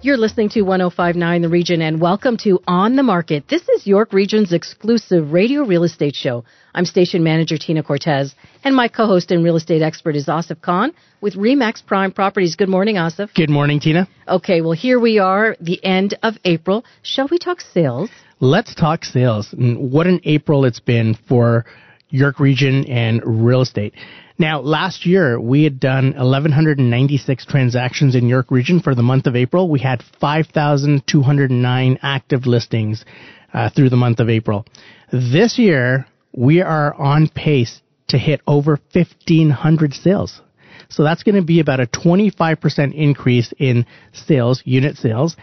You're 0.00 0.16
listening 0.16 0.48
to 0.50 0.62
1059 0.62 1.42
The 1.42 1.48
Region 1.48 1.82
and 1.82 2.00
welcome 2.00 2.36
to 2.44 2.60
On 2.68 2.94
the 2.94 3.02
Market. 3.02 3.48
This 3.48 3.68
is 3.68 3.84
York 3.84 4.12
Region's 4.12 4.52
exclusive 4.52 5.32
radio 5.32 5.64
real 5.64 5.82
estate 5.82 6.14
show. 6.14 6.44
I'm 6.72 6.84
station 6.84 7.24
manager 7.24 7.58
Tina 7.58 7.82
Cortez 7.82 8.32
and 8.62 8.76
my 8.76 8.86
co-host 8.86 9.32
and 9.32 9.42
real 9.42 9.56
estate 9.56 9.82
expert 9.82 10.14
is 10.14 10.26
Asif 10.26 10.60
Khan 10.60 10.92
with 11.20 11.34
Remax 11.34 11.84
Prime 11.84 12.12
Properties. 12.12 12.54
Good 12.54 12.68
morning, 12.68 12.94
Asif. 12.94 13.34
Good 13.34 13.50
morning, 13.50 13.80
Tina. 13.80 14.06
Okay, 14.28 14.60
well 14.60 14.70
here 14.70 15.00
we 15.00 15.18
are, 15.18 15.56
the 15.60 15.84
end 15.84 16.16
of 16.22 16.34
April. 16.44 16.84
Shall 17.02 17.26
we 17.28 17.38
talk 17.38 17.60
sales? 17.60 18.08
Let's 18.38 18.76
talk 18.76 19.04
sales. 19.04 19.52
What 19.58 20.06
an 20.06 20.20
April 20.22 20.64
it's 20.64 20.78
been 20.78 21.18
for 21.28 21.64
York 22.10 22.40
Region 22.40 22.84
and 22.86 23.20
real 23.24 23.60
estate. 23.60 23.94
Now, 24.38 24.60
last 24.60 25.04
year 25.04 25.40
we 25.40 25.64
had 25.64 25.80
done 25.80 26.14
1,196 26.16 27.44
transactions 27.46 28.14
in 28.14 28.28
York 28.28 28.50
Region 28.50 28.80
for 28.80 28.94
the 28.94 29.02
month 29.02 29.26
of 29.26 29.34
April. 29.34 29.68
We 29.68 29.80
had 29.80 30.02
5,209 30.20 31.98
active 32.02 32.46
listings 32.46 33.04
uh, 33.52 33.70
through 33.70 33.90
the 33.90 33.96
month 33.96 34.20
of 34.20 34.28
April. 34.28 34.64
This 35.12 35.58
year 35.58 36.06
we 36.32 36.60
are 36.60 36.94
on 36.94 37.28
pace 37.28 37.80
to 38.08 38.18
hit 38.18 38.40
over 38.46 38.78
1,500 38.92 39.94
sales. 39.94 40.40
So 40.88 41.02
that's 41.02 41.22
going 41.22 41.34
to 41.34 41.42
be 41.42 41.60
about 41.60 41.80
a 41.80 41.86
25% 41.86 42.94
increase 42.94 43.52
in 43.58 43.86
sales, 44.12 44.62
unit 44.64 44.96
sales. 44.96 45.36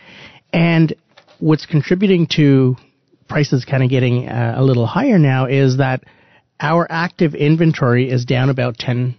And 0.52 0.94
what's 1.40 1.66
contributing 1.66 2.28
to 2.36 2.78
prices 3.28 3.66
kind 3.66 3.84
of 3.84 3.90
getting 3.90 4.28
uh, 4.28 4.56
a 4.58 4.64
little 4.64 4.86
higher 4.86 5.20
now 5.20 5.46
is 5.46 5.78
that 5.78 6.04
our 6.60 6.88
active 6.90 7.36
inventory 7.36 8.10
is 8.10 8.26
down 8.26 8.50
about 8.50 8.78
10%. 8.78 9.16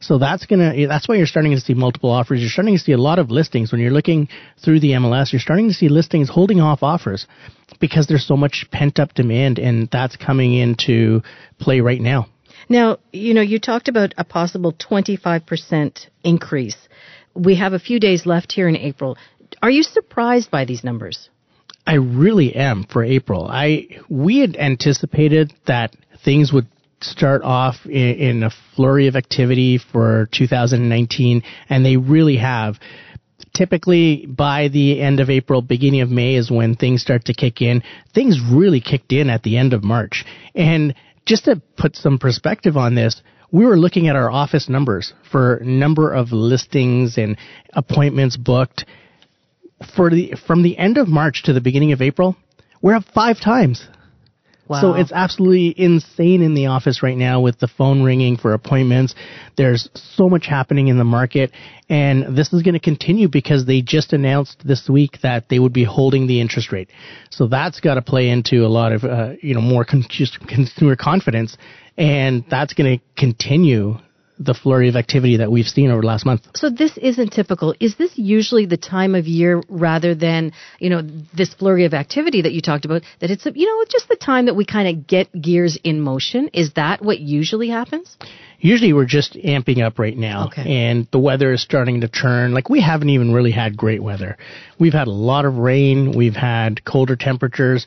So 0.00 0.18
that's 0.18 0.46
gonna, 0.46 0.86
that's 0.86 1.08
why 1.08 1.16
you're 1.16 1.26
starting 1.26 1.52
to 1.52 1.60
see 1.60 1.74
multiple 1.74 2.10
offers. 2.10 2.40
You're 2.40 2.50
starting 2.50 2.76
to 2.76 2.82
see 2.82 2.92
a 2.92 2.98
lot 2.98 3.18
of 3.18 3.30
listings. 3.30 3.72
When 3.72 3.80
you're 3.80 3.90
looking 3.90 4.28
through 4.62 4.80
the 4.80 4.92
MLS, 4.92 5.32
you're 5.32 5.40
starting 5.40 5.68
to 5.68 5.74
see 5.74 5.88
listings 5.88 6.28
holding 6.28 6.60
off 6.60 6.82
offers 6.82 7.26
because 7.80 8.06
there's 8.06 8.26
so 8.26 8.36
much 8.36 8.66
pent 8.70 8.98
up 8.98 9.14
demand 9.14 9.58
and 9.58 9.88
that's 9.90 10.16
coming 10.16 10.54
into 10.54 11.22
play 11.58 11.80
right 11.80 12.00
now. 12.00 12.26
Now, 12.68 12.98
you 13.12 13.34
know, 13.34 13.42
you 13.42 13.58
talked 13.58 13.88
about 13.88 14.14
a 14.18 14.24
possible 14.24 14.72
25% 14.72 16.06
increase. 16.24 16.76
We 17.34 17.56
have 17.56 17.72
a 17.72 17.78
few 17.78 18.00
days 18.00 18.26
left 18.26 18.52
here 18.52 18.68
in 18.68 18.76
April. 18.76 19.16
Are 19.62 19.70
you 19.70 19.82
surprised 19.82 20.50
by 20.50 20.64
these 20.64 20.82
numbers? 20.82 21.30
I 21.86 21.94
really 21.94 22.54
am 22.54 22.84
for 22.84 23.04
April. 23.04 23.46
I 23.48 24.00
we 24.08 24.40
had 24.40 24.56
anticipated 24.56 25.52
that 25.66 25.94
things 26.24 26.52
would 26.52 26.66
start 27.00 27.42
off 27.42 27.76
in, 27.84 27.92
in 27.92 28.42
a 28.42 28.50
flurry 28.74 29.06
of 29.06 29.16
activity 29.16 29.78
for 29.78 30.28
2019, 30.32 31.42
and 31.68 31.84
they 31.84 31.96
really 31.96 32.38
have 32.38 32.78
typically 33.54 34.26
by 34.26 34.68
the 34.68 35.00
end 35.00 35.20
of 35.20 35.30
April, 35.30 35.62
beginning 35.62 36.00
of 36.00 36.10
May 36.10 36.34
is 36.34 36.50
when 36.50 36.74
things 36.74 37.02
start 37.02 37.24
to 37.26 37.34
kick 37.34 37.62
in. 37.62 37.82
Things 38.14 38.40
really 38.52 38.80
kicked 38.80 39.12
in 39.12 39.30
at 39.30 39.42
the 39.42 39.56
end 39.56 39.72
of 39.72 39.84
March. 39.84 40.24
And 40.54 40.94
just 41.24 41.44
to 41.44 41.62
put 41.76 41.96
some 41.96 42.18
perspective 42.18 42.76
on 42.76 42.94
this, 42.94 43.22
we 43.50 43.64
were 43.64 43.78
looking 43.78 44.08
at 44.08 44.16
our 44.16 44.30
office 44.30 44.68
numbers 44.68 45.12
for 45.30 45.60
number 45.64 46.12
of 46.12 46.32
listings 46.32 47.16
and 47.16 47.38
appointments 47.72 48.36
booked 48.36 48.84
for 49.94 50.10
the 50.10 50.34
from 50.46 50.62
the 50.62 50.76
end 50.78 50.98
of 50.98 51.08
March 51.08 51.42
to 51.44 51.52
the 51.52 51.60
beginning 51.60 51.92
of 51.92 52.02
April. 52.02 52.36
We're 52.82 52.94
up 52.94 53.04
five 53.14 53.40
times. 53.40 53.86
Wow. 54.68 54.80
So 54.80 54.94
it's 54.94 55.12
absolutely 55.12 55.72
insane 55.76 56.42
in 56.42 56.54
the 56.54 56.66
office 56.66 57.00
right 57.02 57.16
now 57.16 57.40
with 57.40 57.60
the 57.60 57.68
phone 57.68 58.02
ringing 58.02 58.36
for 58.36 58.52
appointments. 58.52 59.14
There's 59.56 59.88
so 59.94 60.28
much 60.28 60.46
happening 60.46 60.88
in 60.88 60.98
the 60.98 61.04
market 61.04 61.52
and 61.88 62.36
this 62.36 62.52
is 62.52 62.62
going 62.62 62.74
to 62.74 62.80
continue 62.80 63.28
because 63.28 63.64
they 63.64 63.80
just 63.80 64.12
announced 64.12 64.62
this 64.64 64.88
week 64.88 65.18
that 65.22 65.48
they 65.48 65.60
would 65.60 65.72
be 65.72 65.84
holding 65.84 66.26
the 66.26 66.40
interest 66.40 66.72
rate. 66.72 66.90
So 67.30 67.46
that's 67.46 67.78
got 67.78 67.94
to 67.94 68.02
play 68.02 68.28
into 68.28 68.66
a 68.66 68.68
lot 68.68 68.90
of, 68.90 69.04
uh, 69.04 69.34
you 69.40 69.54
know, 69.54 69.60
more 69.60 69.84
con- 69.84 70.04
consumer 70.48 70.96
confidence 70.96 71.56
and 71.96 72.44
that's 72.50 72.74
going 72.74 72.98
to 72.98 73.04
continue 73.16 73.98
the 74.38 74.54
flurry 74.54 74.88
of 74.88 74.96
activity 74.96 75.38
that 75.38 75.50
we've 75.50 75.66
seen 75.66 75.90
over 75.90 76.02
the 76.02 76.06
last 76.06 76.26
month. 76.26 76.42
So 76.54 76.68
this 76.68 76.96
isn't 76.98 77.30
typical. 77.30 77.74
Is 77.80 77.96
this 77.96 78.12
usually 78.16 78.66
the 78.66 78.76
time 78.76 79.14
of 79.14 79.26
year 79.26 79.62
rather 79.68 80.14
than, 80.14 80.52
you 80.78 80.90
know, 80.90 81.02
this 81.34 81.54
flurry 81.54 81.84
of 81.84 81.94
activity 81.94 82.42
that 82.42 82.52
you 82.52 82.60
talked 82.60 82.84
about, 82.84 83.02
that 83.20 83.30
it's, 83.30 83.46
you 83.46 83.66
know, 83.66 83.84
just 83.88 84.08
the 84.08 84.16
time 84.16 84.46
that 84.46 84.54
we 84.54 84.64
kind 84.64 84.88
of 84.88 85.06
get 85.06 85.28
gears 85.40 85.78
in 85.82 86.00
motion? 86.00 86.48
Is 86.52 86.74
that 86.74 87.02
what 87.02 87.18
usually 87.18 87.68
happens? 87.68 88.16
Usually 88.58 88.92
we're 88.92 89.06
just 89.06 89.34
amping 89.34 89.82
up 89.82 89.98
right 89.98 90.16
now 90.16 90.46
okay. 90.46 90.86
and 90.86 91.06
the 91.10 91.18
weather 91.18 91.52
is 91.52 91.62
starting 91.62 92.00
to 92.02 92.08
turn. 92.08 92.52
Like 92.52 92.68
we 92.68 92.80
haven't 92.80 93.10
even 93.10 93.32
really 93.32 93.52
had 93.52 93.76
great 93.76 94.02
weather. 94.02 94.36
We've 94.78 94.92
had 94.92 95.08
a 95.08 95.12
lot 95.12 95.44
of 95.44 95.56
rain. 95.56 96.16
We've 96.16 96.36
had 96.36 96.84
colder 96.84 97.16
temperatures 97.16 97.86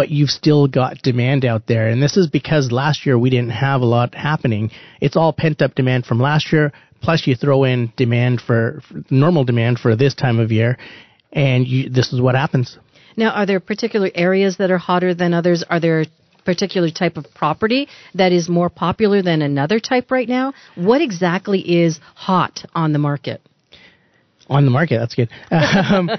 but 0.00 0.08
you've 0.08 0.30
still 0.30 0.66
got 0.66 1.02
demand 1.02 1.44
out 1.44 1.66
there. 1.66 1.88
And 1.88 2.02
this 2.02 2.16
is 2.16 2.26
because 2.26 2.72
last 2.72 3.04
year 3.04 3.18
we 3.18 3.28
didn't 3.28 3.50
have 3.50 3.82
a 3.82 3.84
lot 3.84 4.14
happening. 4.14 4.70
It's 4.98 5.14
all 5.14 5.30
pent 5.30 5.60
up 5.60 5.74
demand 5.74 6.06
from 6.06 6.18
last 6.18 6.54
year. 6.54 6.72
Plus 7.02 7.26
you 7.26 7.34
throw 7.34 7.64
in 7.64 7.92
demand 7.98 8.40
for, 8.40 8.80
for 8.88 9.04
normal 9.10 9.44
demand 9.44 9.78
for 9.78 9.96
this 9.96 10.14
time 10.14 10.38
of 10.38 10.50
year. 10.50 10.78
And 11.34 11.68
you, 11.68 11.90
this 11.90 12.14
is 12.14 12.20
what 12.22 12.34
happens. 12.34 12.78
Now, 13.14 13.32
are 13.32 13.44
there 13.44 13.60
particular 13.60 14.10
areas 14.14 14.56
that 14.56 14.70
are 14.70 14.78
hotter 14.78 15.12
than 15.12 15.34
others? 15.34 15.64
Are 15.68 15.80
there 15.80 16.06
particular 16.46 16.88
type 16.88 17.18
of 17.18 17.26
property 17.34 17.86
that 18.14 18.32
is 18.32 18.48
more 18.48 18.70
popular 18.70 19.20
than 19.20 19.42
another 19.42 19.80
type 19.80 20.10
right 20.10 20.30
now? 20.30 20.54
What 20.76 21.02
exactly 21.02 21.60
is 21.82 22.00
hot 22.14 22.64
on 22.74 22.94
the 22.94 22.98
market? 22.98 23.42
On 24.48 24.64
the 24.64 24.70
market, 24.70 24.98
that's 24.98 25.14
good. 25.14 25.28
Um, 25.50 26.10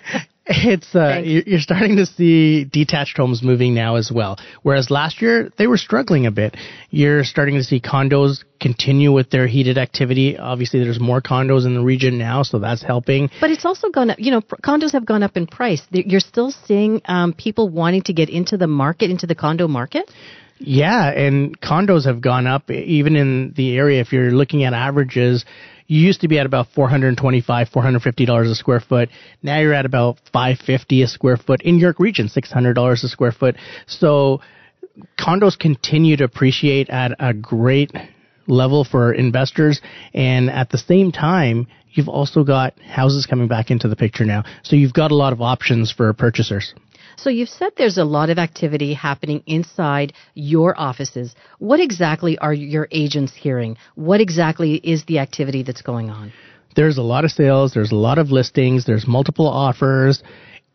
it's 0.45 0.95
uh, 0.95 1.21
you're 1.23 1.59
starting 1.59 1.97
to 1.97 2.05
see 2.05 2.63
detached 2.63 3.17
homes 3.17 3.43
moving 3.43 3.75
now 3.75 3.95
as 3.95 4.11
well. 4.13 4.37
Whereas 4.63 4.89
last 4.89 5.21
year 5.21 5.51
they 5.57 5.67
were 5.67 5.77
struggling 5.77 6.25
a 6.25 6.31
bit. 6.31 6.57
You're 6.89 7.23
starting 7.23 7.55
to 7.55 7.63
see 7.63 7.79
condos 7.79 8.43
continue 8.59 9.11
with 9.11 9.29
their 9.29 9.45
heated 9.45 9.77
activity. 9.77 10.37
Obviously, 10.37 10.83
there's 10.83 10.99
more 10.99 11.21
condos 11.21 11.65
in 11.65 11.75
the 11.75 11.81
region 11.81 12.17
now, 12.17 12.41
so 12.41 12.57
that's 12.57 12.81
helping. 12.81 13.29
But 13.39 13.51
it's 13.51 13.65
also 13.65 13.89
gone 13.89 14.09
up. 14.09 14.19
You 14.19 14.31
know, 14.31 14.41
condos 14.41 14.93
have 14.93 15.05
gone 15.05 15.21
up 15.21 15.37
in 15.37 15.45
price. 15.45 15.83
You're 15.91 16.19
still 16.19 16.51
seeing 16.51 17.01
um, 17.05 17.33
people 17.33 17.69
wanting 17.69 18.01
to 18.03 18.13
get 18.13 18.29
into 18.29 18.57
the 18.57 18.67
market, 18.67 19.11
into 19.11 19.27
the 19.27 19.35
condo 19.35 19.67
market. 19.67 20.11
Yeah, 20.57 21.09
and 21.09 21.59
condos 21.59 22.05
have 22.05 22.21
gone 22.21 22.45
up 22.45 22.69
even 22.69 23.15
in 23.15 23.53
the 23.55 23.75
area. 23.77 24.01
If 24.01 24.11
you're 24.11 24.31
looking 24.31 24.63
at 24.63 24.73
averages, 24.73 25.43
you 25.91 25.99
used 25.99 26.21
to 26.21 26.29
be 26.29 26.39
at 26.39 26.45
about 26.45 26.67
425 26.73 27.67
$450 27.69 28.49
a 28.49 28.55
square 28.55 28.79
foot. 28.79 29.09
Now 29.43 29.59
you're 29.59 29.73
at 29.73 29.85
about 29.85 30.19
550 30.31 31.01
a 31.01 31.07
square 31.07 31.35
foot 31.35 31.61
in 31.63 31.79
York 31.79 31.99
region, 31.99 32.29
$600 32.29 33.03
a 33.03 33.07
square 33.09 33.33
foot. 33.33 33.57
So 33.87 34.39
condos 35.19 35.59
continue 35.59 36.15
to 36.15 36.23
appreciate 36.23 36.89
at 36.89 37.11
a 37.19 37.33
great 37.33 37.91
level 38.47 38.85
for 38.85 39.11
investors. 39.11 39.81
And 40.13 40.49
at 40.49 40.69
the 40.69 40.77
same 40.77 41.11
time, 41.11 41.67
you've 41.89 42.07
also 42.07 42.45
got 42.45 42.79
houses 42.79 43.25
coming 43.25 43.49
back 43.49 43.69
into 43.69 43.89
the 43.89 43.97
picture 43.97 44.23
now. 44.23 44.45
So 44.63 44.77
you've 44.77 44.93
got 44.93 45.11
a 45.11 45.15
lot 45.15 45.33
of 45.33 45.41
options 45.41 45.91
for 45.91 46.13
purchasers. 46.13 46.73
So 47.17 47.29
you've 47.29 47.49
said 47.49 47.73
there's 47.77 47.97
a 47.97 48.03
lot 48.03 48.29
of 48.29 48.37
activity 48.37 48.93
happening 48.93 49.43
inside 49.45 50.13
your 50.33 50.79
offices. 50.79 51.35
What 51.59 51.79
exactly 51.79 52.37
are 52.37 52.53
your 52.53 52.87
agents 52.91 53.33
hearing? 53.33 53.77
What 53.95 54.21
exactly 54.21 54.75
is 54.75 55.05
the 55.05 55.19
activity 55.19 55.63
that's 55.63 55.81
going 55.81 56.09
on? 56.09 56.31
There's 56.75 56.97
a 56.97 57.01
lot 57.01 57.25
of 57.25 57.31
sales, 57.31 57.73
there's 57.73 57.91
a 57.91 57.95
lot 57.95 58.17
of 58.17 58.31
listings, 58.31 58.85
there's 58.85 59.07
multiple 59.07 59.47
offers. 59.47 60.23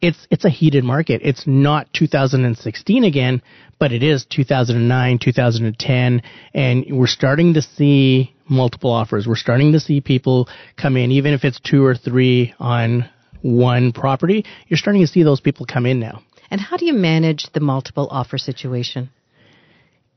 It's 0.02 0.26
it's 0.30 0.44
a 0.44 0.50
heated 0.50 0.84
market. 0.84 1.22
It's 1.24 1.46
not 1.46 1.90
2016 1.94 3.04
again, 3.04 3.40
but 3.78 3.92
it 3.92 4.02
is 4.02 4.26
2009, 4.26 5.18
2010, 5.18 6.22
and 6.52 6.84
we're 6.90 7.06
starting 7.06 7.54
to 7.54 7.62
see 7.62 8.34
multiple 8.46 8.90
offers. 8.90 9.26
We're 9.26 9.36
starting 9.36 9.72
to 9.72 9.80
see 9.80 10.02
people 10.02 10.48
come 10.76 10.98
in, 10.98 11.12
even 11.12 11.32
if 11.32 11.44
it's 11.44 11.58
two 11.60 11.84
or 11.84 11.94
three 11.94 12.54
on 12.58 13.08
one 13.42 13.92
property. 13.92 14.44
You're 14.68 14.78
starting 14.78 15.02
to 15.02 15.08
see 15.08 15.22
those 15.22 15.40
people 15.40 15.66
come 15.66 15.86
in 15.86 16.00
now. 16.00 16.22
And 16.50 16.60
how 16.60 16.76
do 16.76 16.86
you 16.86 16.94
manage 16.94 17.46
the 17.52 17.60
multiple 17.60 18.08
offer 18.10 18.38
situation? 18.38 19.10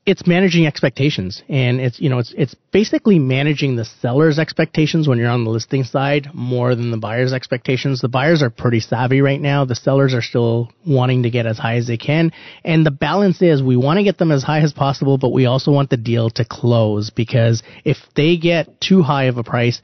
it's 0.09 0.25
managing 0.25 0.65
expectations 0.65 1.43
and 1.49 1.79
it's 1.79 1.99
you 1.99 2.09
know 2.09 2.17
it's 2.17 2.33
it's 2.35 2.55
basically 2.71 3.19
managing 3.19 3.75
the 3.75 3.85
seller's 3.85 4.39
expectations 4.39 5.07
when 5.07 5.19
you're 5.19 5.29
on 5.29 5.43
the 5.43 5.49
listing 5.51 5.83
side 5.83 6.27
more 6.33 6.73
than 6.73 6.89
the 6.89 6.97
buyer's 6.97 7.31
expectations 7.31 8.01
the 8.01 8.07
buyers 8.07 8.41
are 8.41 8.49
pretty 8.49 8.79
savvy 8.79 9.21
right 9.21 9.39
now 9.39 9.65
the 9.65 9.75
sellers 9.75 10.13
are 10.13 10.21
still 10.21 10.71
wanting 10.85 11.23
to 11.23 11.29
get 11.29 11.45
as 11.45 11.59
high 11.59 11.75
as 11.75 11.85
they 11.85 11.97
can 11.97 12.31
and 12.63 12.85
the 12.85 12.91
balance 12.91 13.41
is 13.41 13.61
we 13.61 13.77
want 13.77 13.97
to 13.97 14.03
get 14.03 14.17
them 14.17 14.31
as 14.31 14.41
high 14.41 14.61
as 14.61 14.73
possible 14.73 15.19
but 15.19 15.31
we 15.31 15.45
also 15.45 15.71
want 15.71 15.91
the 15.91 15.97
deal 15.97 16.29
to 16.29 16.43
close 16.43 17.11
because 17.11 17.61
if 17.85 17.97
they 18.15 18.35
get 18.37 18.81
too 18.81 19.03
high 19.03 19.25
of 19.25 19.37
a 19.37 19.43
price 19.43 19.81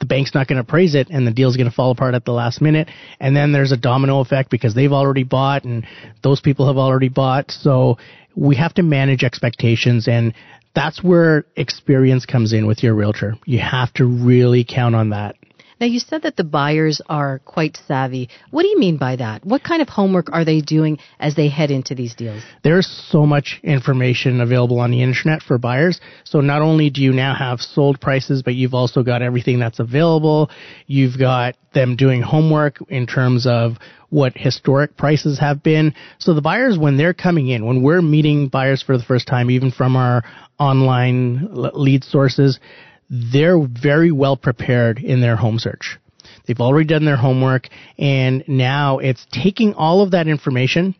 the 0.00 0.06
bank's 0.06 0.34
not 0.34 0.48
going 0.48 0.56
to 0.56 0.62
appraise 0.62 0.94
it 0.94 1.08
and 1.10 1.26
the 1.26 1.30
deal's 1.30 1.56
going 1.56 1.68
to 1.68 1.74
fall 1.74 1.90
apart 1.90 2.14
at 2.14 2.24
the 2.24 2.32
last 2.32 2.60
minute. 2.60 2.88
And 3.20 3.36
then 3.36 3.52
there's 3.52 3.72
a 3.72 3.76
domino 3.76 4.20
effect 4.20 4.50
because 4.50 4.74
they've 4.74 4.92
already 4.92 5.24
bought 5.24 5.64
and 5.64 5.86
those 6.22 6.40
people 6.40 6.66
have 6.66 6.76
already 6.76 7.08
bought. 7.08 7.50
So 7.50 7.98
we 8.34 8.56
have 8.56 8.74
to 8.74 8.82
manage 8.82 9.22
expectations 9.24 10.08
and 10.08 10.34
that's 10.74 11.02
where 11.02 11.44
experience 11.56 12.24
comes 12.24 12.52
in 12.52 12.66
with 12.66 12.82
your 12.82 12.94
realtor. 12.94 13.34
You 13.44 13.58
have 13.58 13.92
to 13.94 14.06
really 14.06 14.64
count 14.68 14.94
on 14.94 15.10
that. 15.10 15.36
Now, 15.82 15.88
you 15.88 15.98
said 15.98 16.22
that 16.22 16.36
the 16.36 16.44
buyers 16.44 17.00
are 17.08 17.40
quite 17.40 17.76
savvy. 17.88 18.28
What 18.52 18.62
do 18.62 18.68
you 18.68 18.78
mean 18.78 18.98
by 18.98 19.16
that? 19.16 19.44
What 19.44 19.64
kind 19.64 19.82
of 19.82 19.88
homework 19.88 20.32
are 20.32 20.44
they 20.44 20.60
doing 20.60 20.98
as 21.18 21.34
they 21.34 21.48
head 21.48 21.72
into 21.72 21.96
these 21.96 22.14
deals? 22.14 22.40
There's 22.62 22.86
so 22.86 23.26
much 23.26 23.58
information 23.64 24.40
available 24.40 24.78
on 24.78 24.92
the 24.92 25.02
internet 25.02 25.42
for 25.42 25.58
buyers. 25.58 26.00
So 26.22 26.40
not 26.40 26.62
only 26.62 26.90
do 26.90 27.00
you 27.00 27.12
now 27.12 27.34
have 27.34 27.60
sold 27.60 28.00
prices, 28.00 28.44
but 28.44 28.54
you've 28.54 28.74
also 28.74 29.02
got 29.02 29.22
everything 29.22 29.58
that's 29.58 29.80
available. 29.80 30.50
You've 30.86 31.18
got 31.18 31.56
them 31.74 31.96
doing 31.96 32.22
homework 32.22 32.78
in 32.88 33.08
terms 33.08 33.44
of 33.44 33.78
what 34.08 34.34
historic 34.36 34.96
prices 34.96 35.40
have 35.40 35.64
been. 35.64 35.94
So 36.20 36.34
the 36.34 36.42
buyers, 36.42 36.78
when 36.78 36.96
they're 36.96 37.12
coming 37.12 37.48
in, 37.48 37.66
when 37.66 37.82
we're 37.82 38.02
meeting 38.02 38.46
buyers 38.46 38.84
for 38.84 38.96
the 38.96 39.02
first 39.02 39.26
time, 39.26 39.50
even 39.50 39.72
from 39.72 39.96
our 39.96 40.22
online 40.60 41.48
lead 41.50 42.04
sources, 42.04 42.60
they're 43.12 43.60
very 43.60 44.10
well 44.10 44.38
prepared 44.38 44.98
in 44.98 45.20
their 45.20 45.36
home 45.36 45.58
search. 45.58 45.98
They've 46.46 46.60
already 46.60 46.86
done 46.86 47.04
their 47.04 47.16
homework 47.16 47.68
and 47.98 48.42
now 48.48 48.98
it's 48.98 49.26
taking 49.30 49.74
all 49.74 50.00
of 50.00 50.12
that 50.12 50.26
information 50.26 50.94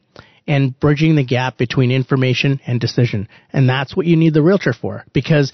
and 0.47 0.79
bridging 0.79 1.17
the 1.17 1.25
gap 1.25 1.57
between 1.57 1.91
information 1.91 2.61
and 2.67 2.79
decision. 2.79 3.29
And 3.53 3.67
that's 3.67 3.97
what 3.97 4.07
you 4.07 4.17
need 4.17 4.35
the 4.35 4.43
realtor 4.43 4.75
for 4.75 5.05
because 5.15 5.53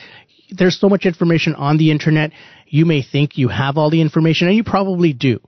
there's 0.50 0.80
so 0.80 0.88
much 0.88 1.06
information 1.06 1.54
on 1.54 1.78
the 1.78 1.92
internet. 1.92 2.32
You 2.66 2.86
may 2.86 3.02
think 3.02 3.38
you 3.38 3.48
have 3.48 3.78
all 3.78 3.90
the 3.90 4.00
information 4.00 4.48
and 4.48 4.56
you 4.56 4.64
probably 4.64 5.12
do 5.12 5.40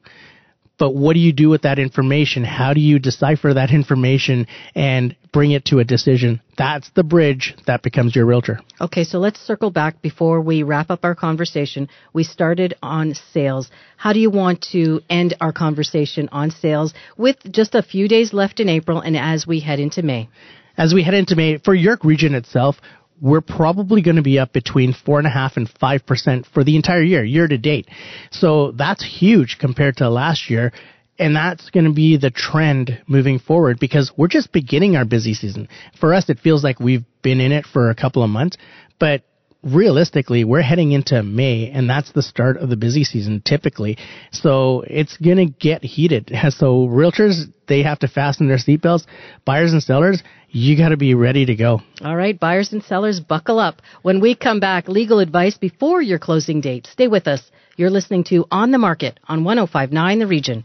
but 0.81 0.95
what 0.95 1.13
do 1.13 1.21
you 1.21 1.33
do 1.33 1.51
with 1.51 1.63
that 1.63 1.79
information? 1.79 2.43
How 2.43 2.73
do 2.73 2.81
you 2.81 2.99
decipher 2.99 3.53
that 3.53 3.71
information 3.71 4.47
and 4.75 5.15
bring 5.31 5.51
it 5.51 5.67
to 5.67 5.79
a 5.79 5.85
decision? 5.85 6.41
That's 6.57 6.91
the 6.97 7.05
bridge 7.05 7.55
that 7.67 7.83
becomes 7.83 8.17
your 8.17 8.25
realtor. 8.25 8.61
Okay, 8.81 9.05
so 9.05 9.19
let's 9.19 9.39
circle 9.39 9.71
back 9.71 10.01
before 10.01 10.41
we 10.41 10.63
wrap 10.63 10.91
up 10.91 11.05
our 11.05 11.15
conversation. 11.15 11.91
We 12.15 12.25
started 12.25 12.73
on 12.83 13.15
sales. 13.35 13.71
How 13.99 14.15
do 14.15 14.21
you 14.21 14.31
want 14.31 14.63
to 14.73 15.03
end 15.11 15.37
our 15.39 15.53
conversation 15.53 16.31
on 16.33 16.51
sales 16.51 16.95
with 17.19 17.37
just 17.53 17.75
a 17.75 17.83
few 17.83 18.09
days 18.09 18.33
left 18.33 18.59
in 18.59 18.71
April 18.71 19.01
and 19.01 19.19
as 19.19 19.47
we 19.47 19.61
head 19.61 19.81
into 19.81 20.03
May? 20.03 20.31
As 20.79 20.95
we 20.95 21.03
head 21.03 21.13
into 21.13 21.37
May, 21.37 21.59
for 21.59 21.75
York 21.75 22.05
Region 22.05 22.35
itself, 22.35 22.77
we're 23.21 23.41
probably 23.41 24.03
going 24.03 24.17
to 24.17 24.23
be 24.23 24.39
up 24.39 24.53
between 24.53 24.95
four 24.95 25.19
and 25.19 25.27
a 25.27 25.31
half 25.31 25.57
and 25.57 25.69
five 25.69 26.07
percent 26.07 26.47
for 26.53 26.65
the 26.65 26.77
entire 26.77 27.03
year, 27.03 27.25
year 27.25 27.47
to 27.47 27.59
date. 27.59 27.89
So 28.31 28.73
that's 28.73 29.05
huge 29.05 29.59
compared 29.59 29.99
to 29.99 30.09
last 30.09 30.51
year. 30.51 30.73
And 31.19 31.37
that's 31.37 31.69
going 31.69 31.85
to 31.85 31.93
be 31.93 32.17
the 32.17 32.31
trend 32.31 33.03
moving 33.07 33.39
forward 33.39 33.79
because 33.79 34.11
we're 34.17 34.29
just 34.29 34.53
beginning 34.53 34.97
our 34.97 35.05
busy 35.05 35.35
season. 35.35 35.69
For 36.01 36.15
us, 36.15 36.31
it 36.31 36.41
feels 36.41 36.65
like 36.65 36.81
we've 36.81 37.05
been 37.21 37.41
in 37.41 37.53
it 37.53 37.67
for 37.67 37.91
a 37.91 37.95
couple 37.95 38.23
of 38.23 38.31
months, 38.31 38.57
but 38.99 39.23
realistically, 39.63 40.45
we're 40.45 40.63
heading 40.63 40.93
into 40.93 41.23
May, 41.23 41.71
and 41.71 41.89
that's 41.89 42.13
the 42.13 42.23
start 42.23 42.57
of 42.57 42.69
the 42.69 42.77
busy 42.77 43.05
season 43.05 43.43
typically. 43.45 43.99
So 44.33 44.85
it's 44.87 45.17
going 45.17 45.37
to 45.37 45.47
get 45.47 45.85
heated. 45.85 46.33
So 46.51 46.89
realtors, 46.89 47.45
they 47.69 47.83
have 47.85 48.01
to 48.01 48.09
fasten 48.09 48.49
their 48.49 48.59
seatbelts. 48.59 49.07
Buyers 49.45 49.73
and 49.73 49.83
sellers, 49.83 50.23
you 50.49 50.77
got 50.77 50.89
to 50.89 50.97
be 50.97 51.15
ready 51.15 51.47
to 51.47 51.55
go. 51.55 51.81
All 52.03 52.17
right, 52.17 52.39
buyers 52.39 52.73
and 52.73 52.83
sellers, 52.83 53.21
buckle 53.21 53.59
up. 53.59 53.81
When 54.03 54.21
we 54.21 54.35
come 54.35 54.59
back, 54.59 54.89
legal 54.89 55.21
advice 55.21 55.57
before 55.57 56.03
your 56.03 56.19
closing 56.19 56.61
date. 56.61 56.89
Stay 56.91 57.09
with 57.09 57.29
us. 57.29 57.51
You're 57.77 57.91
listening 57.91 58.25
to 58.25 58.47
On 58.51 58.73
the 58.73 58.79
Market 58.79 59.21
on 59.29 59.45
1059 59.45 60.19
The 60.19 60.27
Region. 60.27 60.65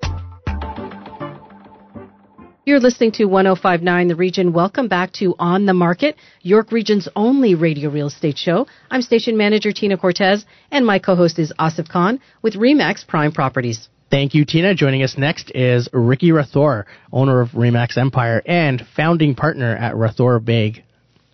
You're 2.63 2.79
listening 2.79 3.11
to 3.13 3.25
1059 3.25 4.07
The 4.07 4.15
Region. 4.15 4.53
Welcome 4.53 4.87
back 4.87 5.13
to 5.13 5.33
On 5.39 5.65
the 5.65 5.73
Market, 5.73 6.15
York 6.43 6.71
Region's 6.71 7.09
only 7.15 7.55
radio 7.55 7.89
real 7.89 8.05
estate 8.05 8.37
show. 8.37 8.67
I'm 8.91 9.01
station 9.01 9.35
manager 9.35 9.71
Tina 9.71 9.97
Cortez, 9.97 10.45
and 10.69 10.85
my 10.85 10.99
co-host 10.99 11.39
is 11.39 11.51
Asif 11.57 11.89
Khan 11.89 12.19
with 12.43 12.53
Remax 12.53 13.07
Prime 13.07 13.31
Properties. 13.31 13.89
Thank 14.11 14.35
you, 14.35 14.45
Tina. 14.45 14.75
Joining 14.75 15.01
us 15.01 15.17
next 15.17 15.51
is 15.55 15.89
Ricky 15.91 16.29
Rathore, 16.29 16.85
owner 17.11 17.41
of 17.41 17.49
Remax 17.53 17.97
Empire 17.97 18.43
and 18.45 18.85
founding 18.95 19.33
partner 19.33 19.75
at 19.75 19.95
Rathore 19.95 20.39
Baig. 20.39 20.83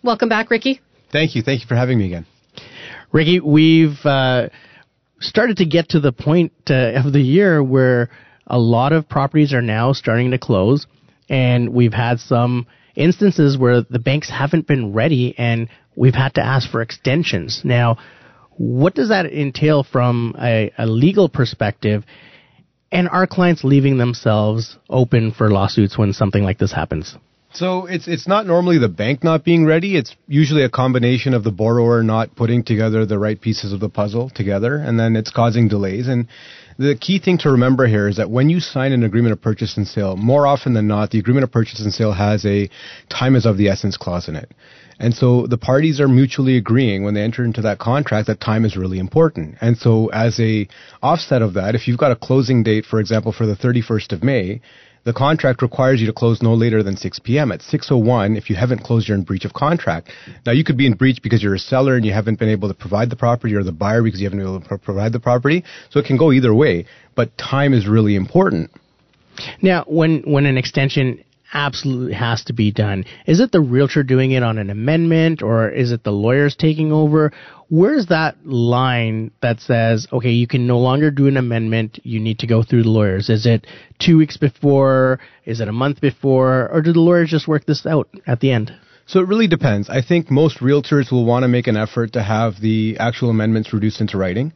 Welcome 0.02 0.30
back, 0.30 0.50
Ricky. 0.50 0.80
Thank 1.12 1.34
you. 1.34 1.42
Thank 1.42 1.60
you 1.60 1.66
for 1.66 1.76
having 1.76 1.98
me 1.98 2.06
again. 2.06 2.24
Ricky, 3.12 3.40
we've 3.40 3.98
uh, 4.02 4.48
started 5.20 5.58
to 5.58 5.66
get 5.66 5.90
to 5.90 6.00
the 6.00 6.12
point 6.12 6.52
uh, 6.70 6.92
of 7.04 7.12
the 7.12 7.20
year 7.20 7.62
where 7.62 8.08
a 8.46 8.58
lot 8.58 8.94
of 8.94 9.10
properties 9.10 9.52
are 9.52 9.60
now 9.60 9.92
starting 9.92 10.30
to 10.30 10.38
close 10.38 10.86
and 11.28 11.70
we've 11.70 11.92
had 11.92 12.20
some 12.20 12.66
instances 12.94 13.56
where 13.56 13.82
the 13.82 13.98
banks 13.98 14.30
haven't 14.30 14.66
been 14.66 14.92
ready 14.92 15.34
and 15.38 15.68
we've 15.94 16.14
had 16.14 16.34
to 16.34 16.44
ask 16.44 16.70
for 16.70 16.82
extensions. 16.82 17.62
Now, 17.64 17.98
what 18.56 18.94
does 18.94 19.10
that 19.10 19.26
entail 19.26 19.84
from 19.84 20.34
a, 20.40 20.72
a 20.76 20.86
legal 20.86 21.28
perspective? 21.28 22.04
And 22.90 23.08
are 23.08 23.26
clients 23.26 23.62
leaving 23.62 23.98
themselves 23.98 24.78
open 24.88 25.32
for 25.32 25.50
lawsuits 25.50 25.96
when 25.96 26.12
something 26.12 26.42
like 26.42 26.58
this 26.58 26.72
happens? 26.72 27.16
So 27.54 27.86
it's 27.86 28.06
it's 28.06 28.28
not 28.28 28.46
normally 28.46 28.78
the 28.78 28.88
bank 28.88 29.24
not 29.24 29.42
being 29.42 29.64
ready. 29.64 29.96
It's 29.96 30.14
usually 30.26 30.64
a 30.64 30.68
combination 30.68 31.32
of 31.32 31.44
the 31.44 31.50
borrower 31.50 32.02
not 32.02 32.36
putting 32.36 32.62
together 32.62 33.06
the 33.06 33.18
right 33.18 33.40
pieces 33.40 33.72
of 33.72 33.80
the 33.80 33.88
puzzle 33.88 34.30
together, 34.30 34.76
and 34.76 35.00
then 35.00 35.16
it's 35.16 35.30
causing 35.30 35.66
delays. 35.66 36.08
And 36.08 36.28
the 36.78 36.94
key 36.94 37.18
thing 37.18 37.38
to 37.38 37.50
remember 37.52 37.86
here 37.86 38.06
is 38.06 38.18
that 38.18 38.30
when 38.30 38.50
you 38.50 38.60
sign 38.60 38.92
an 38.92 39.02
agreement 39.02 39.32
of 39.32 39.40
purchase 39.40 39.78
and 39.78 39.88
sale, 39.88 40.14
more 40.14 40.46
often 40.46 40.74
than 40.74 40.86
not, 40.86 41.10
the 41.10 41.18
agreement 41.18 41.44
of 41.44 41.50
purchase 41.50 41.80
and 41.80 41.92
sale 41.92 42.12
has 42.12 42.44
a 42.44 42.68
time 43.08 43.34
is 43.34 43.46
of 43.46 43.56
the 43.56 43.68
essence 43.68 43.96
clause 43.96 44.28
in 44.28 44.36
it. 44.36 44.52
And 45.00 45.14
so 45.14 45.46
the 45.46 45.58
parties 45.58 46.00
are 46.00 46.08
mutually 46.08 46.56
agreeing 46.56 47.02
when 47.02 47.14
they 47.14 47.22
enter 47.22 47.44
into 47.44 47.62
that 47.62 47.78
contract 47.78 48.26
that 48.26 48.40
time 48.40 48.64
is 48.64 48.76
really 48.76 48.98
important. 48.98 49.56
And 49.60 49.78
so 49.78 50.08
as 50.08 50.38
a 50.40 50.68
offset 51.02 51.40
of 51.40 51.54
that, 51.54 51.74
if 51.74 51.88
you've 51.88 51.98
got 51.98 52.12
a 52.12 52.16
closing 52.16 52.62
date, 52.62 52.84
for 52.84 53.00
example, 53.00 53.32
for 53.32 53.46
the 53.46 53.54
31st 53.54 54.12
of 54.12 54.22
May, 54.22 54.60
the 55.04 55.12
contract 55.12 55.62
requires 55.62 56.00
you 56.00 56.06
to 56.06 56.12
close 56.12 56.42
no 56.42 56.54
later 56.54 56.82
than 56.82 56.96
6 56.96 57.18
p.m. 57.20 57.52
At 57.52 57.60
6:01, 57.60 58.36
if 58.36 58.50
you 58.50 58.56
haven't 58.56 58.80
closed, 58.80 59.08
you're 59.08 59.16
in 59.16 59.24
breach 59.24 59.44
of 59.44 59.52
contract. 59.52 60.10
Now, 60.44 60.52
you 60.52 60.64
could 60.64 60.76
be 60.76 60.86
in 60.86 60.94
breach 60.94 61.22
because 61.22 61.42
you're 61.42 61.54
a 61.54 61.58
seller 61.58 61.96
and 61.96 62.04
you 62.04 62.12
haven't 62.12 62.38
been 62.38 62.48
able 62.48 62.68
to 62.68 62.74
provide 62.74 63.10
the 63.10 63.16
property, 63.16 63.54
or 63.54 63.62
the 63.62 63.72
buyer 63.72 64.02
because 64.02 64.20
you 64.20 64.26
haven't 64.26 64.40
been 64.40 64.48
able 64.48 64.60
to 64.60 64.78
provide 64.78 65.12
the 65.12 65.20
property. 65.20 65.64
So 65.90 66.00
it 66.00 66.06
can 66.06 66.16
go 66.16 66.32
either 66.32 66.54
way. 66.54 66.86
But 67.14 67.36
time 67.38 67.72
is 67.72 67.86
really 67.86 68.16
important. 68.16 68.70
Now, 69.62 69.84
when 69.86 70.22
when 70.22 70.46
an 70.46 70.58
extension 70.58 71.22
absolutely 71.52 72.14
has 72.14 72.44
to 72.44 72.52
be 72.52 72.72
done. 72.72 73.04
Is 73.26 73.40
it 73.40 73.52
the 73.52 73.60
realtor 73.60 74.02
doing 74.02 74.32
it 74.32 74.42
on 74.42 74.58
an 74.58 74.70
amendment 74.70 75.42
or 75.42 75.68
is 75.68 75.92
it 75.92 76.04
the 76.04 76.10
lawyers 76.10 76.56
taking 76.56 76.92
over? 76.92 77.32
Where's 77.68 78.06
that 78.06 78.46
line 78.46 79.30
that 79.42 79.60
says, 79.60 80.06
okay, 80.12 80.30
you 80.30 80.46
can 80.46 80.66
no 80.66 80.78
longer 80.78 81.10
do 81.10 81.26
an 81.26 81.36
amendment, 81.36 82.00
you 82.02 82.20
need 82.20 82.40
to 82.40 82.46
go 82.46 82.62
through 82.62 82.84
the 82.84 82.90
lawyers? 82.90 83.28
Is 83.28 83.46
it 83.46 83.66
two 83.98 84.16
weeks 84.16 84.36
before? 84.36 85.20
Is 85.44 85.60
it 85.60 85.68
a 85.68 85.72
month 85.72 86.00
before? 86.00 86.70
Or 86.70 86.82
do 86.82 86.92
the 86.92 87.00
lawyers 87.00 87.30
just 87.30 87.48
work 87.48 87.66
this 87.66 87.86
out 87.86 88.08
at 88.26 88.40
the 88.40 88.52
end? 88.52 88.72
So 89.06 89.20
it 89.20 89.28
really 89.28 89.48
depends. 89.48 89.88
I 89.88 90.02
think 90.02 90.30
most 90.30 90.58
realtors 90.58 91.10
will 91.10 91.24
want 91.24 91.44
to 91.44 91.48
make 91.48 91.66
an 91.66 91.78
effort 91.78 92.12
to 92.12 92.22
have 92.22 92.60
the 92.60 92.98
actual 93.00 93.30
amendments 93.30 93.72
reduced 93.72 94.02
into 94.02 94.18
writing. 94.18 94.52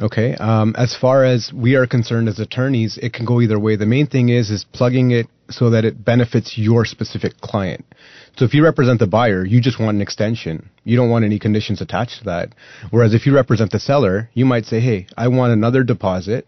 Okay. 0.00 0.34
Um, 0.34 0.74
as 0.76 0.94
far 0.94 1.24
as 1.24 1.50
we 1.54 1.74
are 1.74 1.86
concerned 1.86 2.28
as 2.28 2.38
attorneys, 2.38 2.98
it 2.98 3.14
can 3.14 3.24
go 3.24 3.40
either 3.40 3.58
way. 3.58 3.76
The 3.76 3.86
main 3.86 4.06
thing 4.06 4.28
is 4.28 4.50
is 4.50 4.64
plugging 4.64 5.10
it 5.10 5.26
so 5.48 5.70
that 5.70 5.84
it 5.84 6.04
benefits 6.04 6.58
your 6.58 6.84
specific 6.84 7.40
client. 7.40 7.84
So 8.36 8.44
if 8.44 8.52
you 8.52 8.62
represent 8.62 8.98
the 8.98 9.06
buyer, 9.06 9.44
you 9.44 9.60
just 9.60 9.80
want 9.80 9.94
an 9.94 10.02
extension. 10.02 10.68
You 10.84 10.96
don't 10.96 11.08
want 11.08 11.24
any 11.24 11.38
conditions 11.38 11.80
attached 11.80 12.18
to 12.18 12.24
that. 12.24 12.50
Whereas 12.90 13.14
if 13.14 13.24
you 13.24 13.34
represent 13.34 13.70
the 13.70 13.80
seller, 13.80 14.28
you 14.34 14.44
might 14.44 14.66
say, 14.66 14.80
"Hey, 14.80 15.06
I 15.16 15.28
want 15.28 15.54
another 15.54 15.82
deposit. 15.82 16.46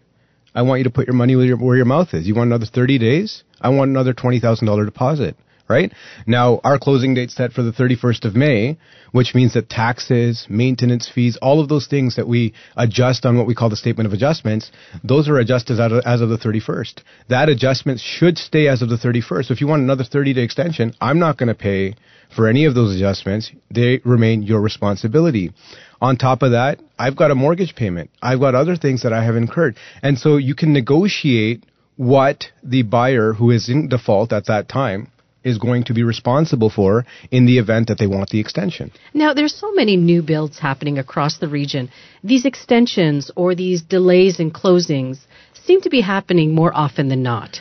I 0.55 0.63
want 0.63 0.81
you 0.81 0.85
to 0.85 0.91
put 0.91 1.07
your 1.07 1.15
money 1.15 1.35
where 1.35 1.47
your, 1.47 1.57
where 1.57 1.77
your 1.77 1.87
mouth 1.87 2.13
is. 2.13 2.27
You 2.27 2.35
want 2.35 2.49
another 2.49 2.67
30 2.67 2.99
days? 2.99 3.45
I 3.61 3.71
want 3.71 3.91
another 3.91 4.13
$20,000 4.13 4.85
deposit." 4.85 5.37
Right? 5.69 5.93
Now, 6.27 6.61
our 6.65 6.79
closing 6.79 7.15
date 7.15 7.31
set 7.31 7.53
for 7.53 7.63
the 7.63 7.73
31st 7.73 8.25
of 8.25 8.35
May, 8.35 8.79
which 9.13 9.35
means 9.35 9.55
that 9.55 9.69
taxes, 9.69 10.47
maintenance 10.49 11.11
fees, 11.13 11.37
all 11.41 11.61
of 11.61 11.69
those 11.69 11.87
things 11.87 12.17
that 12.17 12.29
we 12.29 12.55
adjust 12.77 13.27
on 13.27 13.37
what 13.37 13.47
we 13.47 13.55
call 13.55 13.71
the 13.71 13.77
statement 13.77 14.07
of 14.07 14.13
adjustments, 14.13 14.71
those 15.05 15.29
are 15.29 15.39
adjusted 15.39 15.81
as 15.81 15.93
of, 15.93 16.03
as 16.05 16.21
of 16.21 16.29
the 16.29 16.39
31st. 16.39 17.03
That 17.29 17.49
adjustment 17.49 18.01
should 18.01 18.39
stay 18.39 18.69
as 18.69 18.83
of 18.83 18.89
the 18.89 18.97
31st. 18.97 19.47
So 19.47 19.55
if 19.55 19.61
you 19.61 19.67
want 19.67 19.83
another 19.83 20.05
30 20.05 20.35
day 20.35 20.43
extension, 20.43 20.95
I'm 21.01 21.19
not 21.19 21.37
going 21.37 21.49
to 21.49 21.55
pay 21.55 21.95
for 22.35 22.49
any 22.49 22.65
of 22.65 22.75
those 22.75 22.95
adjustments. 22.95 23.51
They 23.71 24.01
remain 24.05 24.43
your 24.43 24.61
responsibility. 24.61 25.53
On 26.01 26.17
top 26.17 26.43
of 26.43 26.53
that, 26.53 26.81
I've 26.99 27.17
got 27.17 27.31
a 27.31 27.35
mortgage 27.35 27.75
payment. 27.75 28.11
I've 28.23 28.41
got 28.41 28.55
other 28.55 28.77
things 28.77 29.03
that 29.03 29.13
I 29.13 29.25
have 29.25 29.37
incurred. 29.37 29.77
And 30.03 30.19
so 30.19 30.37
you 30.37 30.55
can 30.55 30.73
negotiate 30.73 31.65
what 31.97 32.45
the 32.63 32.83
buyer 32.83 33.33
who 33.33 33.51
is 33.51 33.69
in 33.69 33.89
default 33.89 34.33
at 34.33 34.47
that 34.47 34.69
time 34.69 35.11
is 35.45 35.59
going 35.59 35.85
to 35.85 35.95
be 35.95 36.03
responsible 36.03 36.71
for 36.71 37.05
in 37.31 37.47
the 37.47 37.59
event 37.59 37.89
that 37.89 37.99
they 37.99 38.07
want 38.07 38.31
the 38.31 38.41
extension. 38.41 38.91
Now, 39.15 39.35
there's 39.35 39.55
so 39.55 39.73
many 39.73 39.97
new 39.97 40.23
builds 40.23 40.59
happening 40.59 40.99
across 40.99 41.39
the 41.39 41.49
region. 41.49 41.91
These 42.25 42.45
extensions 42.45 43.31
or 43.37 43.55
these 43.55 43.83
delays 43.83 44.41
in 44.41 44.51
closings 44.51 45.19
seem 45.65 45.81
to 45.83 45.91
be 45.91 46.01
happening 46.01 46.55
more 46.55 46.73
often 46.75 47.09
than 47.09 47.23
not. 47.23 47.61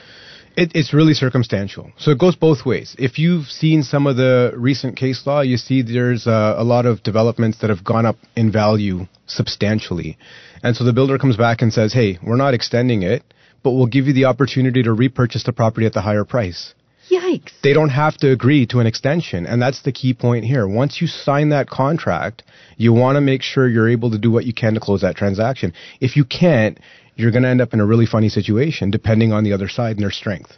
It, 0.56 0.72
it's 0.74 0.92
really 0.92 1.14
circumstantial. 1.14 1.92
So 2.00 2.10
it 2.10 2.18
goes 2.18 2.36
both 2.36 2.66
ways. 2.66 2.96
If 2.98 3.20
you've 3.20 3.46
seen 3.46 3.84
some 3.84 4.08
of 4.08 4.16
the 4.16 4.54
recent 4.56 4.98
case 4.98 5.22
law, 5.28 5.42
you 5.42 5.58
see 5.58 5.84
there's 5.84 6.26
uh, 6.26 6.56
a 6.58 6.64
lot 6.64 6.88
of 6.88 7.04
developments 7.04 7.60
that 7.60 7.70
have 7.70 7.84
gone 7.84 8.08
up 8.08 8.18
in 8.36 8.52
value 8.52 9.06
substantially. 9.28 10.18
And 10.64 10.76
so 10.76 10.84
the 10.84 10.94
builder 10.94 11.20
comes 11.20 11.38
back 11.38 11.62
and 11.62 11.72
says, 11.72 11.94
hey, 11.94 12.18
we're 12.26 12.38
not 12.38 12.56
extending 12.56 13.04
it, 13.04 13.24
but 13.62 13.74
we'll 13.74 13.86
give 13.86 14.08
you 14.08 14.14
the 14.14 14.26
opportunity 14.26 14.82
to 14.82 14.94
repurchase 14.94 15.44
the 15.44 15.54
property 15.54 15.86
at 15.86 15.94
the 15.94 16.02
higher 16.02 16.26
price. 16.26 16.74
Yikes. 17.10 17.52
They 17.64 17.74
don't 17.74 17.90
have 17.90 18.18
to 18.18 18.32
agree 18.32 18.66
to 18.68 18.80
an 18.80 18.88
extension. 18.88 19.46
And 19.46 19.62
that's 19.62 19.82
the 19.82 19.92
key 19.92 20.14
point 20.14 20.46
here. 20.46 20.68
Once 20.68 21.02
you 21.02 21.08
sign 21.08 21.50
that 21.50 21.70
contract, 21.70 22.44
you 22.76 22.94
want 22.94 23.16
to 23.16 23.22
make 23.22 23.42
sure 23.42 23.68
you're 23.68 23.90
able 23.90 24.12
to 24.12 24.18
do 24.18 24.32
what 24.32 24.46
you 24.46 24.54
can 24.54 24.74
to 24.74 24.80
close 24.80 25.02
that 25.02 25.16
transaction. 25.16 25.74
If 26.02 26.16
you 26.18 26.26
can't, 26.26 26.80
you're 27.16 27.32
going 27.32 27.44
to 27.44 27.50
end 27.50 27.62
up 27.62 27.74
in 27.74 27.80
a 27.80 27.86
really 27.86 28.06
funny 28.06 28.30
situation 28.30 28.92
depending 28.92 29.32
on 29.32 29.44
the 29.44 29.54
other 29.54 29.70
side 29.70 29.96
and 29.96 30.04
their 30.04 30.12
strength. 30.12 30.52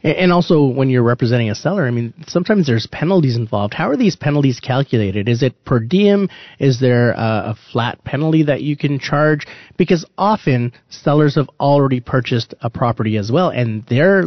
And 0.00 0.32
also, 0.32 0.64
when 0.64 0.90
you're 0.90 1.02
representing 1.02 1.50
a 1.50 1.56
seller, 1.56 1.84
I 1.84 1.90
mean, 1.90 2.14
sometimes 2.28 2.68
there's 2.68 2.86
penalties 2.86 3.36
involved. 3.36 3.74
How 3.74 3.90
are 3.90 3.96
these 3.96 4.14
penalties 4.14 4.60
calculated? 4.60 5.28
Is 5.28 5.42
it 5.42 5.64
per 5.64 5.80
diem? 5.80 6.28
Is 6.60 6.78
there 6.78 7.10
a, 7.10 7.16
a, 7.50 7.58
flat 7.72 8.04
penalty 8.04 8.44
that 8.44 8.62
you 8.62 8.76
can 8.76 9.00
charge? 9.00 9.44
Because 9.76 10.06
often 10.16 10.72
sellers 10.88 11.34
have 11.34 11.50
already 11.58 11.98
purchased 11.98 12.54
a 12.60 12.70
property 12.70 13.16
as 13.16 13.32
well, 13.32 13.48
and 13.48 13.84
they're 13.86 14.22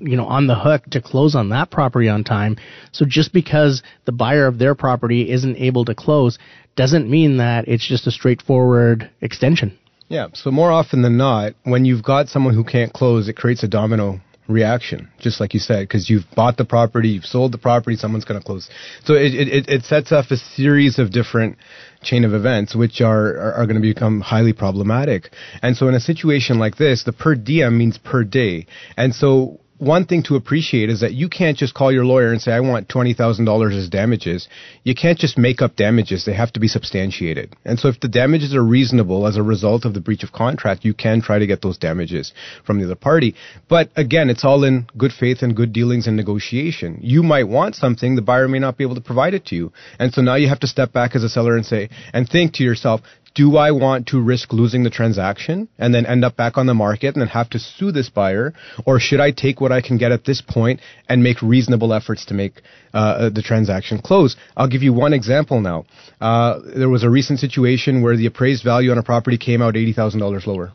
you 0.00 0.16
know 0.16 0.26
on 0.26 0.46
the 0.46 0.54
hook 0.54 0.84
to 0.90 1.00
close 1.00 1.34
on 1.34 1.50
that 1.50 1.70
property 1.70 2.08
on 2.08 2.24
time. 2.24 2.56
So 2.92 3.04
just 3.06 3.32
because 3.32 3.82
the 4.04 4.12
buyer 4.12 4.46
of 4.46 4.58
their 4.58 4.74
property 4.74 5.30
isn't 5.30 5.56
able 5.56 5.84
to 5.86 5.94
close 5.94 6.38
doesn't 6.76 7.08
mean 7.08 7.38
that 7.38 7.68
it's 7.68 7.86
just 7.86 8.06
a 8.06 8.10
straightforward 8.10 9.10
extension. 9.20 9.78
Yeah. 10.08 10.28
So 10.34 10.50
more 10.50 10.70
often 10.70 11.02
than 11.02 11.16
not, 11.16 11.54
when 11.62 11.84
you've 11.84 12.02
got 12.02 12.28
someone 12.28 12.54
who 12.54 12.64
can't 12.64 12.92
close, 12.92 13.28
it 13.28 13.36
creates 13.36 13.62
a 13.62 13.68
domino 13.68 14.20
reaction, 14.48 15.08
just 15.18 15.40
like 15.40 15.54
you 15.54 15.60
said, 15.60 15.88
because 15.88 16.10
you've 16.10 16.24
bought 16.36 16.56
the 16.56 16.64
property, 16.64 17.08
you've 17.08 17.24
sold 17.24 17.52
the 17.52 17.58
property, 17.58 17.96
someone's 17.96 18.24
going 18.24 18.38
to 18.38 18.44
close. 18.44 18.68
So 19.04 19.14
it, 19.14 19.34
it, 19.34 19.68
it 19.68 19.84
sets 19.84 20.12
off 20.12 20.30
a 20.30 20.36
series 20.36 20.98
of 20.98 21.10
different 21.10 21.56
chain 22.02 22.24
of 22.24 22.34
events, 22.34 22.74
which 22.74 23.00
are, 23.00 23.26
are, 23.26 23.54
are 23.54 23.66
going 23.66 23.80
to 23.80 23.94
become 23.94 24.20
highly 24.20 24.52
problematic. 24.52 25.30
And 25.62 25.76
so 25.76 25.88
in 25.88 25.94
a 25.94 26.00
situation 26.00 26.58
like 26.58 26.76
this, 26.76 27.04
the 27.04 27.12
per 27.12 27.34
diem 27.34 27.78
means 27.78 27.96
per 27.96 28.24
day. 28.24 28.66
And 28.96 29.14
so 29.14 29.60
one 29.78 30.06
thing 30.06 30.22
to 30.24 30.36
appreciate 30.36 30.88
is 30.88 31.00
that 31.00 31.14
you 31.14 31.28
can't 31.28 31.56
just 31.56 31.74
call 31.74 31.92
your 31.92 32.04
lawyer 32.04 32.30
and 32.30 32.40
say, 32.40 32.52
I 32.52 32.60
want 32.60 32.88
$20,000 32.88 33.76
as 33.76 33.88
damages. 33.88 34.48
You 34.84 34.94
can't 34.94 35.18
just 35.18 35.36
make 35.36 35.62
up 35.62 35.74
damages. 35.74 36.24
They 36.24 36.34
have 36.34 36.52
to 36.52 36.60
be 36.60 36.68
substantiated. 36.68 37.56
And 37.64 37.78
so 37.78 37.88
if 37.88 37.98
the 37.98 38.08
damages 38.08 38.54
are 38.54 38.62
reasonable 38.62 39.26
as 39.26 39.36
a 39.36 39.42
result 39.42 39.84
of 39.84 39.92
the 39.92 40.00
breach 40.00 40.22
of 40.22 40.32
contract, 40.32 40.84
you 40.84 40.94
can 40.94 41.20
try 41.20 41.38
to 41.38 41.46
get 41.46 41.60
those 41.60 41.76
damages 41.76 42.32
from 42.64 42.78
the 42.78 42.84
other 42.84 42.94
party. 42.94 43.34
But 43.68 43.90
again, 43.96 44.30
it's 44.30 44.44
all 44.44 44.62
in 44.62 44.86
good 44.96 45.12
faith 45.12 45.42
and 45.42 45.56
good 45.56 45.72
dealings 45.72 46.06
and 46.06 46.16
negotiation. 46.16 47.00
You 47.02 47.22
might 47.22 47.48
want 47.48 47.74
something, 47.74 48.14
the 48.14 48.22
buyer 48.22 48.46
may 48.46 48.60
not 48.60 48.78
be 48.78 48.84
able 48.84 48.94
to 48.94 49.00
provide 49.00 49.34
it 49.34 49.46
to 49.46 49.56
you. 49.56 49.72
And 49.98 50.12
so 50.12 50.22
now 50.22 50.36
you 50.36 50.48
have 50.48 50.60
to 50.60 50.68
step 50.68 50.92
back 50.92 51.16
as 51.16 51.24
a 51.24 51.28
seller 51.28 51.56
and 51.56 51.66
say, 51.66 51.88
and 52.12 52.28
think 52.28 52.54
to 52.54 52.62
yourself, 52.62 53.00
do 53.34 53.56
I 53.56 53.72
want 53.72 54.08
to 54.08 54.22
risk 54.22 54.52
losing 54.52 54.84
the 54.84 54.90
transaction 54.90 55.68
and 55.76 55.92
then 55.92 56.06
end 56.06 56.24
up 56.24 56.36
back 56.36 56.56
on 56.56 56.66
the 56.66 56.74
market 56.74 57.14
and 57.14 57.20
then 57.20 57.28
have 57.28 57.50
to 57.50 57.58
sue 57.58 57.90
this 57.90 58.08
buyer? 58.08 58.54
Or 58.86 59.00
should 59.00 59.20
I 59.20 59.32
take 59.32 59.60
what 59.60 59.72
I 59.72 59.80
can 59.80 59.98
get 59.98 60.12
at 60.12 60.24
this 60.24 60.40
point 60.40 60.80
and 61.08 61.22
make 61.22 61.42
reasonable 61.42 61.92
efforts 61.92 62.26
to 62.26 62.34
make 62.34 62.62
uh, 62.92 63.30
the 63.30 63.42
transaction 63.42 64.00
close? 64.00 64.36
I'll 64.56 64.68
give 64.68 64.82
you 64.82 64.92
one 64.92 65.12
example 65.12 65.60
now. 65.60 65.84
Uh, 66.20 66.60
there 66.76 66.88
was 66.88 67.02
a 67.02 67.10
recent 67.10 67.40
situation 67.40 68.02
where 68.02 68.16
the 68.16 68.26
appraised 68.26 68.62
value 68.62 68.92
on 68.92 68.98
a 68.98 69.02
property 69.02 69.36
came 69.36 69.60
out 69.60 69.74
$80,000 69.74 70.46
lower. 70.46 70.72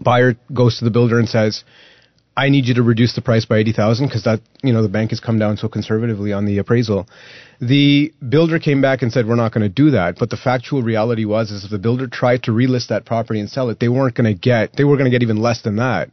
Buyer 0.00 0.36
goes 0.52 0.78
to 0.78 0.84
the 0.84 0.90
builder 0.90 1.18
and 1.18 1.28
says, 1.28 1.64
I 2.38 2.50
need 2.50 2.66
you 2.66 2.74
to 2.74 2.82
reduce 2.82 3.14
the 3.14 3.22
price 3.22 3.46
by 3.46 3.58
80,000 3.58 4.06
because 4.06 4.24
that, 4.24 4.40
you 4.62 4.74
know, 4.74 4.82
the 4.82 4.90
bank 4.90 5.10
has 5.10 5.20
come 5.20 5.38
down 5.38 5.56
so 5.56 5.68
conservatively 5.68 6.34
on 6.34 6.44
the 6.44 6.58
appraisal. 6.58 7.08
The 7.62 8.12
builder 8.28 8.58
came 8.58 8.82
back 8.82 9.00
and 9.00 9.10
said, 9.10 9.26
we're 9.26 9.36
not 9.36 9.54
going 9.54 9.62
to 9.62 9.70
do 9.70 9.92
that. 9.92 10.16
But 10.18 10.28
the 10.28 10.36
factual 10.36 10.82
reality 10.82 11.24
was, 11.24 11.50
is 11.50 11.64
if 11.64 11.70
the 11.70 11.78
builder 11.78 12.08
tried 12.08 12.42
to 12.42 12.50
relist 12.50 12.88
that 12.88 13.06
property 13.06 13.40
and 13.40 13.48
sell 13.48 13.70
it, 13.70 13.80
they 13.80 13.88
weren't 13.88 14.14
going 14.14 14.30
to 14.30 14.38
get, 14.38 14.76
they 14.76 14.84
were 14.84 14.96
going 14.96 15.06
to 15.06 15.10
get 15.10 15.22
even 15.22 15.38
less 15.38 15.62
than 15.62 15.76
that. 15.76 16.10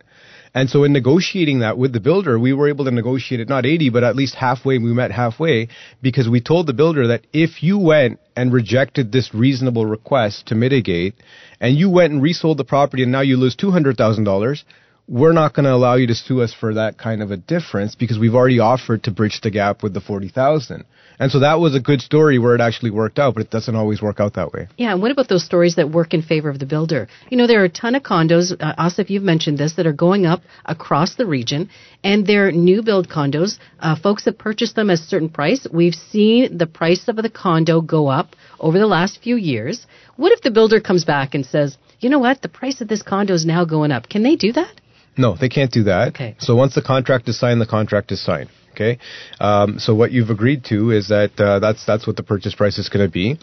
And 0.55 0.69
so 0.69 0.85
in 0.85 0.93
negotiating 0.93 1.59
that 1.59 1.77
with 1.77 1.91
the 1.91 1.99
builder, 1.99 2.39
we 2.39 2.53
were 2.53 2.69
able 2.69 2.85
to 2.85 2.91
negotiate 2.91 3.41
it 3.41 3.49
not 3.49 3.65
80, 3.65 3.89
but 3.89 4.03
at 4.03 4.15
least 4.15 4.35
halfway. 4.35 4.77
We 4.77 4.93
met 4.93 5.11
halfway 5.11 5.67
because 6.01 6.29
we 6.29 6.41
told 6.41 6.67
the 6.67 6.73
builder 6.73 7.07
that 7.07 7.25
if 7.33 7.63
you 7.63 7.79
went 7.79 8.19
and 8.35 8.53
rejected 8.53 9.11
this 9.11 9.33
reasonable 9.33 9.85
request 9.85 10.47
to 10.47 10.55
mitigate 10.55 11.15
and 11.59 11.75
you 11.75 11.89
went 11.89 12.13
and 12.13 12.21
resold 12.21 12.59
the 12.59 12.63
property 12.63 13.03
and 13.03 13.11
now 13.11 13.21
you 13.21 13.35
lose 13.35 13.55
$200,000, 13.57 14.63
we're 15.07 15.33
not 15.33 15.53
going 15.53 15.65
to 15.65 15.73
allow 15.73 15.95
you 15.95 16.07
to 16.07 16.15
sue 16.15 16.41
us 16.41 16.53
for 16.53 16.75
that 16.75 16.97
kind 16.97 17.21
of 17.21 17.29
a 17.29 17.37
difference 17.37 17.93
because 17.95 18.17
we've 18.17 18.35
already 18.35 18.59
offered 18.59 19.03
to 19.03 19.11
bridge 19.11 19.41
the 19.43 19.51
gap 19.51 19.83
with 19.83 19.93
the 19.93 19.99
40,000. 19.99 20.85
And 21.19 21.31
so 21.31 21.41
that 21.41 21.59
was 21.59 21.75
a 21.75 21.79
good 21.79 22.01
story 22.01 22.39
where 22.39 22.55
it 22.55 22.61
actually 22.61 22.91
worked 22.91 23.19
out, 23.19 23.33
but 23.35 23.43
it 23.43 23.51
doesn't 23.51 23.75
always 23.75 24.01
work 24.01 24.19
out 24.19 24.33
that 24.35 24.53
way. 24.53 24.67
Yeah, 24.77 24.93
and 24.93 25.01
what 25.01 25.11
about 25.11 25.27
those 25.27 25.43
stories 25.43 25.75
that 25.75 25.91
work 25.91 26.13
in 26.13 26.21
favor 26.21 26.49
of 26.49 26.57
the 26.57 26.65
builder? 26.65 27.07
You 27.29 27.37
know, 27.37 27.47
there 27.47 27.61
are 27.61 27.65
a 27.65 27.69
ton 27.69 27.95
of 27.95 28.03
condos, 28.03 28.53
uh, 28.59 28.75
Asif, 28.75 29.09
you've 29.09 29.23
mentioned 29.23 29.57
this, 29.57 29.73
that 29.73 29.85
are 29.85 29.93
going 29.93 30.25
up 30.25 30.41
across 30.65 31.15
the 31.15 31.25
region, 31.25 31.69
and 32.03 32.25
they're 32.25 32.51
new 32.51 32.81
build 32.81 33.09
condos. 33.09 33.59
Uh, 33.79 33.95
folks 33.95 34.25
have 34.25 34.37
purchased 34.37 34.75
them 34.75 34.89
at 34.89 34.99
a 34.99 35.01
certain 35.01 35.29
price. 35.29 35.67
We've 35.71 35.95
seen 35.95 36.57
the 36.57 36.67
price 36.67 37.07
of 37.07 37.17
the 37.17 37.29
condo 37.29 37.81
go 37.81 38.07
up 38.07 38.35
over 38.59 38.79
the 38.79 38.87
last 38.87 39.21
few 39.21 39.35
years. 39.35 39.85
What 40.15 40.31
if 40.31 40.41
the 40.41 40.51
builder 40.51 40.79
comes 40.79 41.03
back 41.03 41.35
and 41.35 41.45
says, 41.45 41.77
you 41.99 42.09
know 42.09 42.19
what, 42.19 42.41
the 42.41 42.49
price 42.49 42.81
of 42.81 42.87
this 42.87 43.01
condo 43.01 43.33
is 43.33 43.45
now 43.45 43.65
going 43.65 43.91
up? 43.91 44.09
Can 44.09 44.23
they 44.23 44.35
do 44.35 44.51
that? 44.53 44.81
No, 45.17 45.35
they 45.35 45.49
can't 45.49 45.71
do 45.71 45.83
that. 45.83 46.09
Okay. 46.09 46.35
So 46.39 46.55
once 46.55 46.75
the 46.75 46.81
contract 46.81 47.27
is 47.29 47.39
signed, 47.39 47.61
the 47.61 47.67
contract 47.67 48.11
is 48.11 48.23
signed. 48.23 48.49
Okay. 48.71 48.97
Um, 49.39 49.77
so 49.77 49.93
what 49.93 50.11
you've 50.11 50.31
agreed 50.31 50.65
to 50.65 50.91
is 50.91 51.09
that 51.09 51.31
uh, 51.39 51.59
that's 51.59 51.85
that's 51.85 52.07
what 52.07 52.15
the 52.15 52.23
purchase 52.23 52.55
price 52.55 52.77
is 52.79 52.89
going 52.89 53.05
to 53.05 53.11
be. 53.11 53.37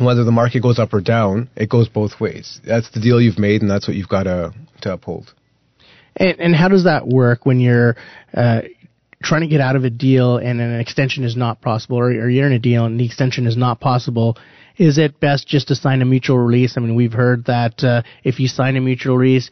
Whether 0.00 0.24
the 0.24 0.32
market 0.32 0.62
goes 0.62 0.78
up 0.78 0.92
or 0.92 1.00
down, 1.00 1.48
it 1.56 1.68
goes 1.68 1.88
both 1.88 2.20
ways. 2.20 2.60
That's 2.64 2.90
the 2.90 3.00
deal 3.00 3.20
you've 3.20 3.38
made, 3.38 3.62
and 3.62 3.70
that's 3.70 3.86
what 3.86 3.96
you've 3.96 4.08
got 4.08 4.24
to 4.24 4.52
to 4.82 4.92
uphold. 4.92 5.32
And, 6.16 6.40
and 6.40 6.54
how 6.54 6.68
does 6.68 6.84
that 6.84 7.06
work 7.06 7.44
when 7.44 7.58
you're 7.58 7.96
uh, 8.32 8.62
trying 9.22 9.40
to 9.40 9.48
get 9.48 9.60
out 9.60 9.74
of 9.76 9.84
a 9.84 9.90
deal 9.90 10.36
and 10.36 10.60
an 10.60 10.78
extension 10.78 11.24
is 11.24 11.36
not 11.36 11.60
possible, 11.60 11.98
or, 11.98 12.06
or 12.06 12.28
you're 12.28 12.46
in 12.46 12.52
a 12.52 12.58
deal 12.58 12.84
and 12.84 12.98
the 12.98 13.06
extension 13.06 13.46
is 13.46 13.56
not 13.56 13.80
possible? 13.80 14.36
Is 14.76 14.98
it 14.98 15.20
best 15.20 15.46
just 15.46 15.68
to 15.68 15.74
sign 15.74 16.02
a 16.02 16.04
mutual 16.04 16.38
release? 16.38 16.76
I 16.76 16.80
mean, 16.80 16.94
we've 16.94 17.12
heard 17.12 17.46
that 17.46 17.82
uh, 17.82 18.02
if 18.24 18.40
you 18.40 18.48
sign 18.48 18.76
a 18.76 18.80
mutual 18.80 19.16
release, 19.16 19.50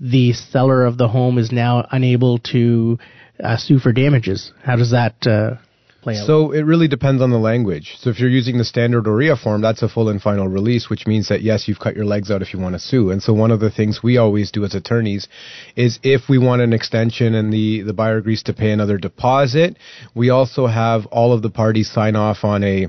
the 0.00 0.32
seller 0.32 0.84
of 0.84 0.98
the 0.98 1.08
home 1.08 1.38
is 1.38 1.52
now 1.52 1.86
unable 1.90 2.38
to 2.38 2.98
uh, 3.42 3.56
sue 3.56 3.78
for 3.78 3.92
damages. 3.92 4.52
How 4.62 4.76
does 4.76 4.90
that 4.92 5.14
uh, 5.26 5.56
play 6.02 6.18
out? 6.18 6.26
So 6.26 6.52
it 6.52 6.62
really 6.62 6.88
depends 6.88 7.22
on 7.22 7.30
the 7.30 7.38
language. 7.38 7.96
So 7.98 8.10
if 8.10 8.20
you're 8.20 8.30
using 8.30 8.58
the 8.58 8.64
standard 8.64 9.04
OREA 9.06 9.36
form, 9.36 9.60
that's 9.60 9.82
a 9.82 9.88
full 9.88 10.08
and 10.08 10.20
final 10.20 10.46
release, 10.48 10.88
which 10.88 11.06
means 11.06 11.28
that 11.28 11.42
yes, 11.42 11.66
you've 11.66 11.80
cut 11.80 11.96
your 11.96 12.04
legs 12.04 12.30
out 12.30 12.42
if 12.42 12.54
you 12.54 12.60
want 12.60 12.74
to 12.74 12.78
sue. 12.78 13.10
And 13.10 13.22
so 13.22 13.32
one 13.32 13.50
of 13.50 13.60
the 13.60 13.70
things 13.70 14.00
we 14.02 14.18
always 14.18 14.50
do 14.50 14.64
as 14.64 14.74
attorneys 14.74 15.28
is 15.74 15.98
if 16.02 16.28
we 16.28 16.38
want 16.38 16.62
an 16.62 16.72
extension 16.72 17.34
and 17.34 17.52
the, 17.52 17.82
the 17.82 17.92
buyer 17.92 18.18
agrees 18.18 18.42
to 18.44 18.52
pay 18.52 18.70
another 18.70 18.98
deposit, 18.98 19.76
we 20.14 20.30
also 20.30 20.66
have 20.66 21.06
all 21.06 21.32
of 21.32 21.42
the 21.42 21.50
parties 21.50 21.90
sign 21.90 22.16
off 22.16 22.44
on 22.44 22.62
a 22.62 22.86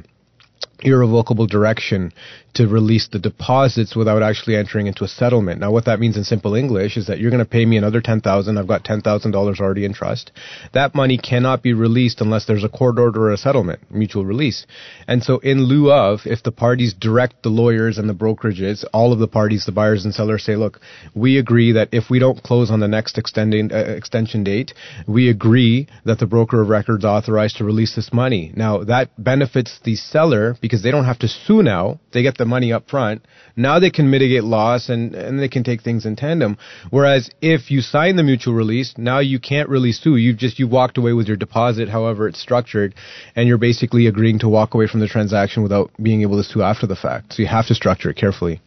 irrevocable 0.81 1.47
direction 1.47 2.11
to 2.55 2.67
release 2.67 3.09
the 3.11 3.19
deposits 3.19 3.95
without 3.95 4.23
actually 4.23 4.55
entering 4.55 4.87
into 4.87 5.03
a 5.03 5.07
settlement. 5.09 5.59
Now, 5.59 5.71
what 5.71 5.85
that 5.85 5.99
means 5.99 6.15
in 6.15 6.23
simple 6.23 6.55
English 6.55 6.95
is 6.95 7.07
that 7.07 7.19
you're 7.19 7.31
going 7.31 7.43
to 7.43 7.49
pay 7.49 7.65
me 7.65 7.77
another 7.77 8.01
ten 8.01 8.21
thousand. 8.21 8.57
I've 8.57 8.67
got 8.67 8.83
ten 8.83 9.01
thousand 9.01 9.31
dollars 9.31 9.59
already 9.59 9.83
in 9.83 9.93
trust. 9.93 10.31
That 10.73 10.95
money 10.95 11.17
cannot 11.17 11.61
be 11.61 11.73
released 11.73 12.21
unless 12.21 12.45
there's 12.45 12.63
a 12.63 12.69
court 12.69 12.97
order 12.97 13.25
or 13.25 13.33
a 13.33 13.37
settlement, 13.37 13.79
mutual 13.91 14.25
release. 14.25 14.65
And 15.07 15.21
so, 15.21 15.39
in 15.39 15.63
lieu 15.63 15.91
of, 15.91 16.21
if 16.25 16.43
the 16.43 16.51
parties 16.51 16.93
direct 16.93 17.43
the 17.43 17.49
lawyers 17.49 17.97
and 17.97 18.09
the 18.09 18.13
brokerages, 18.13 18.85
all 18.93 19.11
of 19.11 19.19
the 19.19 19.27
parties, 19.27 19.65
the 19.65 19.71
buyers 19.73 20.05
and 20.05 20.13
sellers 20.13 20.43
say, 20.43 20.55
look, 20.55 20.79
we 21.13 21.37
agree 21.37 21.73
that 21.73 21.89
if 21.91 22.09
we 22.09 22.19
don't 22.19 22.41
close 22.41 22.71
on 22.71 22.79
the 22.79 22.87
next 22.87 23.17
extending 23.17 23.71
uh, 23.71 23.77
extension 23.77 24.43
date, 24.45 24.73
we 25.07 25.29
agree 25.29 25.87
that 26.05 26.19
the 26.19 26.25
broker 26.25 26.61
of 26.61 26.69
records 26.69 27.03
authorized 27.03 27.57
to 27.57 27.65
release 27.65 27.95
this 27.95 28.13
money. 28.13 28.53
Now, 28.55 28.83
that 28.85 29.11
benefits 29.21 29.79
the 29.83 29.95
seller 29.95 30.55
because 30.65 30.81
they 30.81 30.89
don't 30.89 31.05
have 31.05 31.19
to 31.19 31.27
sue 31.27 31.61
now. 31.61 31.99
They 32.11 32.23
get 32.23 32.39
the 32.39 32.45
money 32.45 32.73
up 32.73 32.89
front. 32.89 33.23
Now 33.55 33.79
they 33.79 33.91
can 33.91 34.09
mitigate 34.09 34.43
loss 34.43 34.89
and, 34.89 35.13
and 35.13 35.39
they 35.39 35.47
can 35.47 35.63
take 35.63 35.83
things 35.83 36.07
in 36.07 36.15
tandem. 36.15 36.57
Whereas 36.89 37.29
if 37.39 37.69
you 37.69 37.81
sign 37.81 38.15
the 38.15 38.23
mutual 38.23 38.55
release, 38.55 38.95
now 38.97 39.19
you 39.19 39.39
can't 39.39 39.69
really 39.69 39.91
sue. 39.91 40.15
You've 40.15 40.37
just, 40.37 40.57
you 40.57 40.67
walked 40.67 40.97
away 40.97 41.13
with 41.13 41.27
your 41.27 41.37
deposit, 41.37 41.87
however 41.87 42.27
it's 42.27 42.41
structured, 42.41 42.95
and 43.35 43.47
you're 43.47 43.59
basically 43.59 44.07
agreeing 44.07 44.39
to 44.39 44.49
walk 44.49 44.73
away 44.73 44.87
from 44.87 45.01
the 45.01 45.07
transaction 45.07 45.61
without 45.61 45.91
being 46.01 46.23
able 46.23 46.37
to 46.37 46.43
sue 46.43 46.63
after 46.63 46.87
the 46.87 46.95
fact. 46.95 47.33
So 47.33 47.43
you 47.43 47.47
have 47.47 47.67
to 47.67 47.75
structure 47.75 48.09
it 48.09 48.17
carefully. 48.17 48.59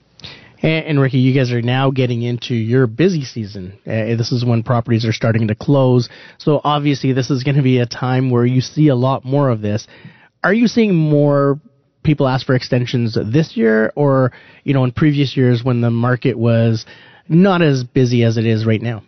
And, 0.63 0.87
and, 0.87 1.01
Ricky, 1.01 1.19
you 1.19 1.35
guys 1.35 1.53
are 1.53 1.63
now 1.63 1.91
getting 1.91 2.23
into 2.23 2.55
your 2.55 2.87
busy 2.87 3.25
season. 3.25 3.79
Uh, 3.87 4.15
this 4.17 4.33
is 4.33 4.45
when 4.45 4.63
properties 4.63 5.05
are 5.05 5.13
starting 5.13 5.49
to 5.49 5.55
close. 5.55 6.09
So 6.39 6.61
obviously, 6.63 7.13
this 7.13 7.31
is 7.31 7.45
going 7.45 7.57
to 7.57 7.63
be 7.63 7.79
a 7.79 7.87
time 7.87 8.31
where 8.31 8.45
you 8.45 8.61
see 8.61 8.89
a 8.89 8.97
lot 8.97 9.25
more 9.25 9.51
of 9.51 9.61
this. 9.61 9.87
Are 10.43 10.55
you 10.55 10.67
seeing 10.69 10.95
more 10.95 11.61
people 12.03 12.29
ask 12.29 12.47
for 12.47 12.55
extensions 12.55 13.17
this 13.27 13.57
year, 13.57 13.93
or 13.97 14.33
you 14.65 14.75
know, 14.75 14.85
in 14.85 14.93
previous 14.93 15.37
years 15.37 15.63
when 15.65 15.81
the 15.81 15.91
market 15.91 16.39
was 16.39 16.87
not 17.29 17.63
as 17.63 17.85
busy 17.85 18.25
as 18.25 18.37
it 18.37 18.47
is 18.47 18.65
right 18.65 18.83
now? 18.83 19.03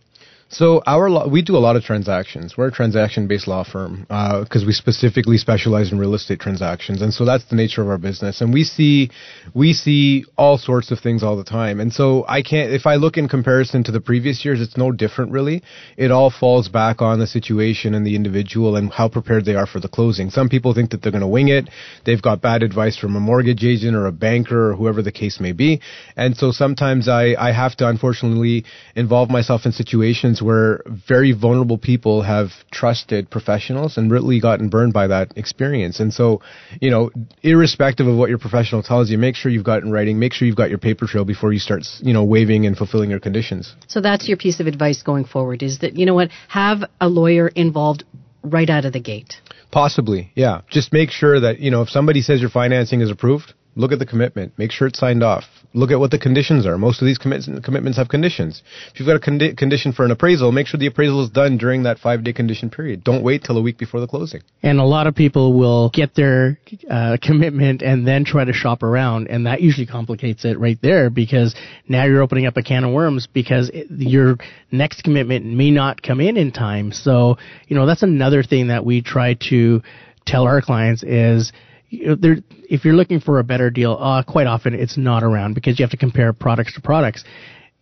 So 0.53 0.83
our 0.85 1.09
lo- 1.09 1.29
we 1.29 1.43
do 1.43 1.57
a 1.57 1.63
lot 1.63 1.77
of 1.77 1.85
transactions. 1.85 2.57
We're 2.57 2.69
a 2.69 2.73
transaction-based 2.73 3.47
law 3.47 3.63
firm 3.63 4.01
because 4.01 4.65
uh, 4.65 4.67
we 4.67 4.73
specifically 4.73 5.39
specialize 5.39 5.93
in 5.93 5.99
real 6.01 6.13
estate 6.15 6.41
transactions, 6.41 7.03
and 7.03 7.15
so 7.15 7.25
that's 7.25 7.45
the 7.45 7.55
nature 7.55 7.83
of 7.83 7.89
our 7.89 7.99
business. 7.99 8.41
And 8.41 8.53
we 8.53 8.65
see 8.65 9.11
we 9.55 9.73
see 9.73 10.25
all 10.37 10.59
sorts 10.59 10.91
of 10.91 10.99
things 10.99 11.23
all 11.23 11.37
the 11.37 11.45
time. 11.45 11.79
And 11.79 11.93
so 11.93 12.25
I 12.27 12.43
can't 12.43 12.73
if 12.73 12.85
I 12.85 12.97
look 12.97 13.17
in 13.17 13.29
comparison 13.29 13.85
to 13.85 13.93
the 13.93 14.01
previous 14.01 14.45
years, 14.45 14.61
it's 14.61 14.77
no 14.77 14.91
different 14.91 15.31
really. 15.31 15.63
It 15.97 16.11
all 16.11 16.31
falls 16.31 16.69
back 16.69 17.01
on 17.01 17.21
the 17.21 17.29
situation 17.29 17.95
and 17.95 18.05
the 18.05 18.17
individual 18.17 18.75
and 18.75 18.93
how 18.93 19.09
prepared 19.09 19.45
they 19.45 19.55
are 19.55 19.69
for 19.69 19.79
the 19.79 19.89
closing. 19.89 20.31
Some 20.31 20.49
people 20.49 20.75
think 20.75 20.91
that 20.91 21.01
they're 21.01 21.13
going 21.13 21.23
to 21.23 21.29
wing 21.29 21.47
it. 21.47 21.71
They've 22.05 22.21
got 22.21 22.43
bad 22.43 22.65
advice 22.65 22.97
from 22.97 23.15
a 23.15 23.21
mortgage 23.21 23.63
agent 23.63 23.95
or 23.95 24.07
a 24.07 24.13
banker 24.13 24.71
or 24.71 24.75
whoever 24.75 25.01
the 25.01 25.13
case 25.13 25.39
may 25.39 25.53
be. 25.53 25.81
And 26.17 26.37
so 26.37 26.51
sometimes 26.51 27.09
I 27.09 27.37
I 27.39 27.53
have 27.53 27.77
to 27.77 27.87
unfortunately 27.87 28.65
involve 28.97 29.31
myself 29.31 29.65
in 29.65 29.71
situations 29.71 30.40
where 30.41 30.83
very 30.87 31.33
vulnerable 31.33 31.79
people 31.79 32.23
have 32.23 32.51
trusted 32.71 33.31
professionals 33.31 33.97
and 33.97 34.11
really 34.11 34.41
gotten 34.41 34.69
burned 34.69 34.93
by 34.93 35.07
that 35.09 35.33
experience. 35.37 36.01
And 36.01 36.13
so, 36.13 36.43
you 36.81 36.91
know, 36.91 37.11
irrespective 37.43 38.07
of 38.07 38.17
what 38.17 38.29
your 38.29 38.39
professional 38.39 38.83
tells 38.83 39.11
you, 39.11 39.19
make 39.19 39.37
sure 39.37 39.51
you've 39.51 39.65
got 39.65 39.83
in 39.83 39.91
writing, 39.91 40.19
make 40.19 40.33
sure 40.33 40.47
you've 40.47 40.57
got 40.57 40.71
your 40.71 40.79
paper 40.79 41.07
trail 41.07 41.25
before 41.25 41.53
you 41.53 41.59
start, 41.59 41.85
you 42.01 42.13
know, 42.13 42.25
waiving 42.25 42.67
and 42.67 42.77
fulfilling 42.77 43.11
your 43.11 43.21
conditions. 43.21 43.75
So 43.89 44.01
that's 44.01 44.29
your 44.29 44.37
piece 44.37 44.61
of 44.61 44.67
advice 44.67 45.03
going 45.03 45.25
forward 45.25 45.63
is 45.63 45.79
that, 45.81 45.97
you 45.97 46.07
know 46.07 46.15
what, 46.15 46.31
have 46.49 46.85
a 47.01 47.09
lawyer 47.09 47.49
involved 47.49 48.05
right 48.43 48.69
out 48.71 48.85
of 48.85 48.93
the 48.93 49.01
gate. 49.01 49.35
Possibly, 49.71 50.33
yeah. 50.35 50.63
Just 50.69 50.93
make 50.93 51.11
sure 51.11 51.41
that, 51.41 51.61
you 51.61 51.71
know, 51.71 51.83
if 51.83 51.91
somebody 51.91 52.23
says 52.23 52.41
your 52.41 52.51
financing 52.51 53.01
is 53.01 53.11
approved, 53.11 53.55
Look 53.77 53.93
at 53.93 53.99
the 53.99 54.07
commitment. 54.07 54.53
Make 54.59 54.73
sure 54.73 54.89
it's 54.89 54.99
signed 54.99 55.23
off. 55.23 55.45
Look 55.73 55.93
at 55.93 56.01
what 56.01 56.11
the 56.11 56.19
conditions 56.19 56.67
are. 56.67 56.77
Most 56.77 57.01
of 57.01 57.07
these 57.07 57.19
commit- 57.19 57.63
commitments 57.63 57.97
have 57.99 58.09
conditions. 58.09 58.63
If 58.93 58.99
you've 58.99 59.07
got 59.07 59.17
a 59.17 59.21
condi- 59.21 59.57
condition 59.57 59.93
for 59.93 60.05
an 60.05 60.11
appraisal, 60.11 60.51
make 60.51 60.67
sure 60.67 60.79
the 60.79 60.89
appraisal 60.89 61.23
is 61.23 61.31
done 61.31 61.57
during 61.57 61.85
that 61.85 62.01
five 62.01 62.25
day 62.25 62.33
condition 62.33 62.71
period. 62.71 63.05
Don't 63.05 63.23
wait 63.23 63.45
till 63.45 63.57
a 63.57 63.63
week 63.63 63.79
before 63.79 64.01
the 64.01 64.09
closing. 64.09 64.43
And 64.63 64.81
a 64.81 64.85
lot 64.85 65.07
of 65.07 65.15
people 65.15 65.57
will 65.57 65.91
get 65.91 66.17
their 66.17 66.59
uh, 66.91 67.19
commitment 67.23 67.83
and 67.83 68.07
then 68.07 68.25
try 68.25 68.45
to 68.45 68.53
shop 68.53 68.83
around, 68.83 69.29
and 69.29 69.47
that 69.47 69.61
usually 69.61 69.87
complicates 69.87 70.45
it 70.45 70.59
right 70.59 70.79
there 70.83 71.09
because 71.09 71.55
now 71.89 72.05
you're 72.05 72.23
opening 72.23 72.47
up 72.47 72.57
a 72.57 72.63
can 72.63 72.83
of 72.83 72.93
worms 72.93 73.29
because 73.33 73.71
it, 73.73 73.87
your 73.91 74.37
next 74.73 75.05
commitment 75.05 75.47
may 75.47 75.71
not 75.71 76.03
come 76.03 76.21
in 76.21 76.37
in 76.37 76.51
time. 76.51 76.91
So, 76.91 77.39
you 77.69 77.77
know, 77.77 77.87
that's 77.87 78.03
another 78.03 78.43
thing 78.43 78.69
that 78.69 78.85
we 78.85 79.03
try 79.03 79.35
to 79.49 79.83
tell 80.27 80.45
our 80.45 80.61
clients 80.61 81.05
is 81.05 81.53
you 81.91 82.07
know, 82.07 82.15
there, 82.15 82.37
if 82.69 82.85
you're 82.85 82.95
looking 82.95 83.21
for 83.21 83.39
a 83.41 83.45
better 83.45 83.69
deal, 83.69 83.99
uh, 84.01 84.23
quite 84.23 84.47
often 84.47 84.75
it's 84.75 84.97
not 84.97 85.23
around 85.23 85.55
because 85.55 85.79
you 85.79 85.83
have 85.83 85.91
to 85.91 85.97
compare 85.97 86.33
products 86.33 86.75
to 86.75 86.81
products. 86.81 87.25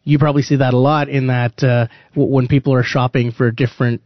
You 0.02 0.18
probably 0.18 0.42
see 0.42 0.56
that 0.56 0.74
a 0.74 0.78
lot 0.78 1.08
in 1.08 1.26
that 1.26 1.62
uh, 1.62 1.86
when 2.16 2.48
people 2.48 2.74
are 2.74 2.82
shopping 2.82 3.30
for 3.30 3.50
different 3.50 4.00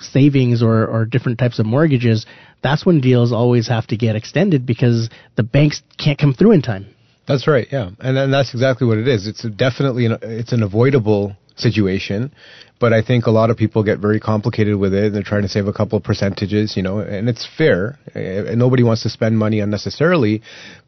savings 0.00 0.62
or, 0.62 0.86
or 0.86 1.04
different 1.04 1.38
types 1.38 1.58
of 1.58 1.66
mortgages, 1.66 2.26
that's 2.62 2.84
when 2.84 3.00
deals 3.00 3.32
always 3.32 3.68
have 3.68 3.86
to 3.88 3.96
get 3.96 4.16
extended 4.16 4.66
because 4.66 5.08
the 5.36 5.42
banks 5.44 5.82
can't 5.96 6.18
come 6.18 6.34
through 6.34 6.52
in 6.52 6.62
time. 6.62 6.86
That's 7.26 7.46
right, 7.46 7.68
yeah, 7.70 7.90
and 8.00 8.16
and 8.16 8.32
that's 8.32 8.54
exactly 8.54 8.86
what 8.86 8.96
it 8.96 9.06
is. 9.06 9.26
It's 9.26 9.42
definitely 9.42 10.06
an, 10.06 10.16
it's 10.22 10.52
an 10.52 10.62
avoidable 10.62 11.36
situation. 11.60 12.32
But 12.80 12.92
I 12.92 13.02
think 13.02 13.26
a 13.26 13.30
lot 13.30 13.50
of 13.50 13.56
people 13.56 13.82
get 13.82 13.98
very 13.98 14.20
complicated 14.20 14.76
with 14.76 14.94
it. 14.94 15.06
And 15.06 15.14
they're 15.14 15.22
trying 15.22 15.42
to 15.42 15.48
save 15.48 15.66
a 15.66 15.72
couple 15.72 15.98
of 15.98 16.04
percentages, 16.04 16.76
you 16.76 16.82
know, 16.82 17.00
and 17.00 17.28
it's 17.28 17.46
fair. 17.56 17.98
Eh, 18.14 18.50
eh, 18.50 18.54
nobody 18.54 18.82
wants 18.82 19.02
to 19.02 19.10
spend 19.10 19.38
money 19.38 19.60
unnecessarily, 19.60 20.42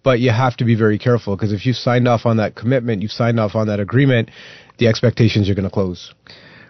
but 0.05 0.21
you 0.21 0.31
have 0.31 0.57
to 0.59 0.65
be 0.65 0.75
very 0.75 0.99
careful 0.99 1.37
because 1.37 1.53
if 1.53 1.67
you've 1.67 1.77
signed 1.77 2.07
off 2.07 2.27
on 2.27 2.37
that 2.37 2.55
commitment, 2.55 3.03
you've 3.03 3.11
signed 3.11 3.41
off 3.41 3.55
on 3.55 3.67
that 3.67 3.81
agreement, 3.81 4.31
the 4.79 4.87
expectations 4.87 5.49
you're 5.49 5.57
going 5.57 5.69
to 5.69 5.71
close. 5.71 6.15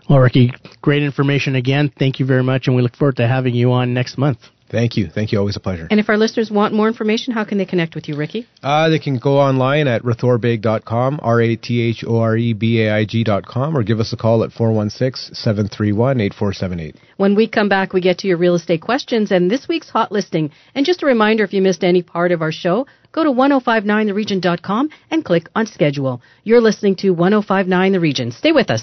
Well, 0.09 0.19
Ricky, 0.19 0.53
great 0.83 1.03
information 1.03 1.55
again. 1.55 1.93
Thank 1.97 2.19
you 2.19 2.27
very 2.27 2.43
much, 2.43 2.67
and 2.67 2.75
we 2.75 2.83
look 2.83 2.97
forward 2.97 3.17
to 3.17 3.29
having 3.29 3.55
you 3.55 3.73
on 3.73 3.95
next 3.95 4.19
month. 4.19 4.39
Thank 4.71 4.97
you. 4.97 5.09
Thank 5.09 5.33
you. 5.33 5.39
Always 5.39 5.57
a 5.57 5.61
pleasure. 5.61 5.89
And 5.91 5.99
if 5.99 6.09
our 6.09 6.17
listeners 6.17 6.49
want 6.51 6.73
more 6.73 6.87
information, 6.87 7.35
how 7.35 7.43
can 7.45 7.59
they 7.59 7.67
connect 7.67 7.97
with 7.97 8.09
you, 8.09 8.17
Ricky? 8.17 8.47
Uh, 8.63 8.89
they 8.89 9.01
can 9.01 9.19
go 9.19 9.41
online 9.41 9.89
at 9.89 10.03
rathorebaig.com, 10.03 11.19
R-A-T-H-O-R-E-B-A-I-G.com, 11.23 13.77
or 13.77 13.83
give 13.83 13.99
us 13.99 14.13
a 14.13 14.17
call 14.17 14.45
at 14.45 14.51
416-731-8478. 14.51 16.95
When 17.17 17.35
we 17.35 17.49
come 17.49 17.69
back, 17.69 17.93
we 17.93 18.01
get 18.01 18.19
to 18.19 18.29
your 18.29 18.37
real 18.37 18.55
estate 18.55 18.81
questions 18.81 19.33
and 19.33 19.51
this 19.51 19.67
week's 19.69 19.91
hot 19.91 20.13
listing. 20.13 20.53
And 20.75 20.87
just 20.87 21.03
a 21.03 21.07
reminder, 21.07 21.43
if 21.43 21.53
you 21.53 21.63
missed 21.63 21.83
any 21.83 22.03
part 22.03 22.31
of 22.31 22.41
our 22.41 22.53
show, 22.53 22.87
go 23.11 23.25
to 23.25 23.31
1059theregion.com 23.31 24.91
and 25.11 25.25
click 25.25 25.49
on 25.55 25.67
schedule. 25.67 26.23
You're 26.45 26.61
listening 26.61 26.95
to 26.97 27.11
1059 27.11 27.93
The 27.93 28.01
Region. 28.01 28.31
Stay 28.31 28.53
with 28.53 28.71
us. 28.71 28.83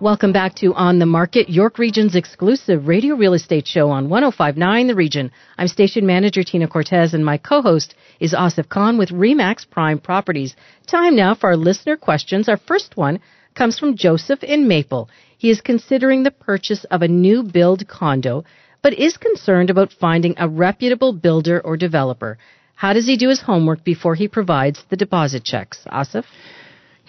Welcome 0.00 0.30
back 0.32 0.54
to 0.56 0.74
On 0.74 1.00
the 1.00 1.06
Market, 1.06 1.48
York 1.50 1.76
Region's 1.76 2.14
exclusive 2.14 2.86
radio 2.86 3.16
real 3.16 3.34
estate 3.34 3.66
show 3.66 3.90
on 3.90 4.08
1059 4.08 4.86
The 4.86 4.94
Region. 4.94 5.32
I'm 5.58 5.66
station 5.66 6.06
manager 6.06 6.44
Tina 6.44 6.68
Cortez 6.68 7.14
and 7.14 7.26
my 7.26 7.36
co-host 7.36 7.96
is 8.20 8.32
Asif 8.32 8.68
Khan 8.68 8.96
with 8.96 9.08
Remax 9.08 9.68
Prime 9.68 9.98
Properties. 9.98 10.54
Time 10.86 11.16
now 11.16 11.34
for 11.34 11.48
our 11.48 11.56
listener 11.56 11.96
questions. 11.96 12.48
Our 12.48 12.58
first 12.58 12.96
one 12.96 13.18
comes 13.56 13.76
from 13.76 13.96
Joseph 13.96 14.44
in 14.44 14.68
Maple. 14.68 15.10
He 15.36 15.50
is 15.50 15.60
considering 15.60 16.22
the 16.22 16.30
purchase 16.30 16.84
of 16.84 17.02
a 17.02 17.08
new 17.08 17.42
build 17.42 17.88
condo, 17.88 18.44
but 18.82 18.94
is 18.94 19.16
concerned 19.16 19.68
about 19.68 19.92
finding 19.92 20.34
a 20.36 20.48
reputable 20.48 21.12
builder 21.12 21.60
or 21.60 21.76
developer. 21.76 22.38
How 22.76 22.92
does 22.92 23.08
he 23.08 23.16
do 23.16 23.30
his 23.30 23.40
homework 23.40 23.82
before 23.82 24.14
he 24.14 24.28
provides 24.28 24.84
the 24.90 24.96
deposit 24.96 25.42
checks? 25.42 25.80
Asif? 25.90 26.24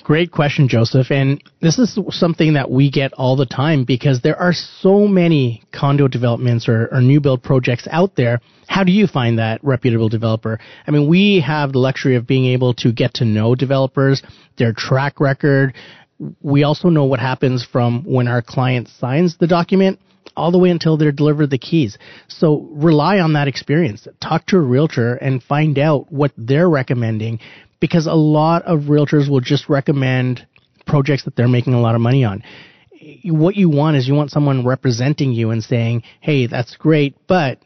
Great 0.10 0.32
question, 0.32 0.68
Joseph. 0.68 1.12
And 1.12 1.40
this 1.62 1.78
is 1.78 2.00
something 2.10 2.54
that 2.54 2.72
we 2.72 2.90
get 2.90 3.14
all 3.14 3.36
the 3.36 3.46
time 3.46 3.84
because 3.84 4.22
there 4.22 4.42
are 4.42 4.54
so 4.54 5.08
many 5.08 5.62
condo 5.72 6.08
developments 6.08 6.68
or, 6.68 6.90
or, 6.92 7.00
new 7.00 7.22
build 7.22 7.44
projects 7.44 7.88
out 7.92 8.16
there. 8.16 8.42
How 8.68 8.84
do 8.84 8.92
you 8.92 9.06
find 9.06 9.38
that 9.38 9.64
reputable 9.64 10.10
developer? 10.10 10.60
I 10.88 10.90
mean, 10.90 11.08
we 11.08 11.42
have 11.46 11.74
the 11.74 11.78
luxury 11.78 12.16
of 12.16 12.26
being 12.26 12.46
able 12.46 12.74
to 12.78 12.92
get 12.92 13.14
to 13.16 13.26
know 13.26 13.54
developers, 13.54 14.24
their 14.58 14.74
track 14.74 15.20
record. 15.20 15.76
We 16.42 16.64
also 16.64 16.90
know 16.90 17.06
what 17.06 17.20
happens 17.20 17.64
from 17.64 18.04
when 18.04 18.28
our 18.28 18.42
client 18.42 18.88
signs 18.88 19.38
the 19.38 19.46
document 19.46 20.00
all 20.36 20.52
the 20.52 20.58
way 20.58 20.72
until 20.72 20.98
they're 20.98 21.12
delivered 21.12 21.52
the 21.52 21.60
keys. 21.60 22.00
So 22.28 22.68
rely 22.72 23.20
on 23.20 23.34
that 23.34 23.48
experience. 23.48 24.08
Talk 24.20 24.48
to 24.48 24.58
a 24.58 24.62
realtor 24.62 25.14
and 25.14 25.44
find 25.44 25.78
out 25.78 26.12
what 26.12 26.32
they're 26.36 26.70
recommending 26.70 27.42
because 27.80 28.08
a 28.08 28.14
lot 28.14 28.64
of 28.64 28.82
realtors 28.84 29.30
will 29.30 29.42
just 29.42 29.70
recommend 29.70 30.46
projects 30.86 31.26
that 31.26 31.36
they're 31.36 31.48
making 31.48 31.74
a 31.74 31.82
lot 31.82 31.96
of 31.96 32.02
money 32.02 32.24
on. 32.24 32.44
What 33.24 33.56
you 33.56 33.70
want 33.70 33.98
is 33.98 34.08
you 34.08 34.14
want 34.14 34.32
someone 34.32 34.66
representing 34.66 35.32
you 35.32 35.52
and 35.52 35.64
saying, 35.64 36.04
hey, 36.20 36.48
that's 36.48 36.76
great, 36.76 37.16
but 37.28 37.60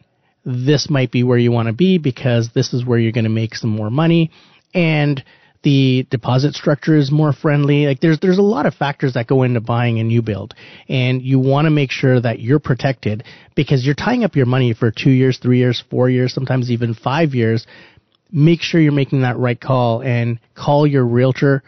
this 0.45 0.89
might 0.89 1.11
be 1.11 1.23
where 1.23 1.37
you 1.37 1.51
want 1.51 1.67
to 1.67 1.73
be 1.73 1.97
because 1.97 2.49
this 2.53 2.73
is 2.73 2.85
where 2.85 2.99
you're 2.99 3.11
going 3.11 3.23
to 3.23 3.29
make 3.29 3.55
some 3.55 3.69
more 3.69 3.89
money. 3.89 4.31
And 4.73 5.23
the 5.63 6.05
deposit 6.09 6.53
structure 6.53 6.95
is 6.95 7.09
more 7.09 7.31
friendly. 7.31 7.87
Like 7.87 8.01
there's 8.01 8.19
there's 8.19 8.37
a 8.37 8.43
lot 8.43 8.65
of 8.65 8.75
factors 8.75 9.13
that 9.13 9.27
go 9.27 9.43
into 9.43 9.61
buying 9.61 9.99
a 9.99 10.03
new 10.03 10.21
build, 10.21 10.53
and 10.89 11.21
you 11.21 11.39
want 11.39 11.65
to 11.65 11.71
make 11.71 11.89
sure 11.89 12.19
that 12.19 12.39
you're 12.39 12.59
protected 12.59 13.23
because 13.55 13.85
you're 13.85 13.95
tying 13.95 14.25
up 14.25 14.35
your 14.35 14.45
money 14.45 14.73
for 14.73 14.91
two 14.91 15.09
years, 15.09 15.39
three 15.39 15.59
years, 15.59 15.81
four 15.89 16.09
years, 16.09 16.33
sometimes 16.33 16.69
even 16.69 16.93
five 16.93 17.33
years. 17.33 17.65
Make 18.33 18.61
sure 18.61 18.81
you're 18.81 18.91
making 18.91 19.21
that 19.21 19.37
right 19.37 19.59
call 19.59 20.01
and 20.01 20.39
call 20.55 20.87
your 20.87 21.05
realtor, 21.05 21.63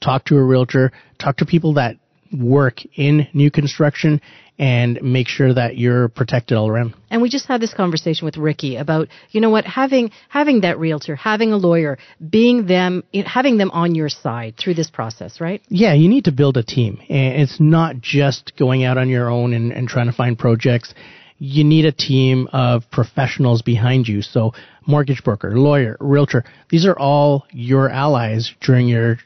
talk 0.00 0.26
to 0.26 0.36
a 0.36 0.44
realtor, 0.44 0.92
talk 1.18 1.38
to 1.38 1.46
people 1.46 1.74
that 1.74 1.96
work 2.32 2.80
in 2.94 3.26
new 3.32 3.50
construction 3.50 4.20
and 4.60 5.00
make 5.00 5.26
sure 5.26 5.54
that 5.54 5.78
you're 5.78 6.08
protected 6.08 6.56
all 6.56 6.68
around. 6.68 6.94
And 7.08 7.22
we 7.22 7.30
just 7.30 7.46
had 7.46 7.62
this 7.62 7.72
conversation 7.72 8.26
with 8.26 8.36
Ricky 8.36 8.76
about, 8.76 9.08
you 9.30 9.40
know 9.40 9.48
what, 9.48 9.64
having 9.64 10.10
having 10.28 10.60
that 10.60 10.78
realtor, 10.78 11.16
having 11.16 11.52
a 11.52 11.56
lawyer, 11.56 11.96
being 12.28 12.66
them, 12.66 13.02
having 13.24 13.56
them 13.56 13.70
on 13.70 13.94
your 13.94 14.10
side 14.10 14.56
through 14.58 14.74
this 14.74 14.90
process, 14.90 15.40
right? 15.40 15.62
Yeah, 15.68 15.94
you 15.94 16.10
need 16.10 16.26
to 16.26 16.32
build 16.32 16.58
a 16.58 16.62
team, 16.62 17.00
and 17.08 17.40
it's 17.40 17.58
not 17.58 18.02
just 18.02 18.52
going 18.58 18.84
out 18.84 18.98
on 18.98 19.08
your 19.08 19.30
own 19.30 19.54
and, 19.54 19.72
and 19.72 19.88
trying 19.88 20.06
to 20.06 20.12
find 20.12 20.38
projects. 20.38 20.92
You 21.40 21.64
need 21.64 21.86
a 21.86 21.92
team 21.92 22.48
of 22.52 22.88
professionals 22.90 23.62
behind 23.62 24.06
you. 24.06 24.22
So, 24.22 24.52
mortgage 24.86 25.24
broker, 25.24 25.58
lawyer, 25.58 25.96
realtor, 25.98 26.44
these 26.68 26.86
are 26.86 26.96
all 26.96 27.46
your 27.50 27.88
allies 27.88 28.54
during 28.60 28.86
your 28.86 29.18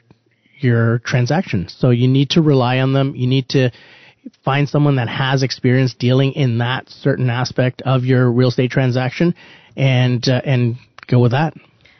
your 0.59 0.99
transaction. 0.99 1.67
So 1.69 1.89
you 1.89 2.07
need 2.07 2.31
to 2.31 2.41
rely 2.41 2.79
on 2.79 2.93
them. 2.93 3.15
You 3.15 3.27
need 3.27 3.49
to 3.49 3.71
find 4.43 4.67
someone 4.67 4.95
that 4.95 5.09
has 5.09 5.43
experience 5.43 5.93
dealing 5.93 6.33
in 6.33 6.59
that 6.59 6.89
certain 6.89 7.29
aspect 7.29 7.81
of 7.83 8.05
your 8.05 8.31
real 8.31 8.49
estate 8.49 8.71
transaction 8.71 9.35
and 9.75 10.27
uh, 10.27 10.41
and 10.43 10.77
go 11.07 11.19
with 11.19 11.31
that. 11.31 11.53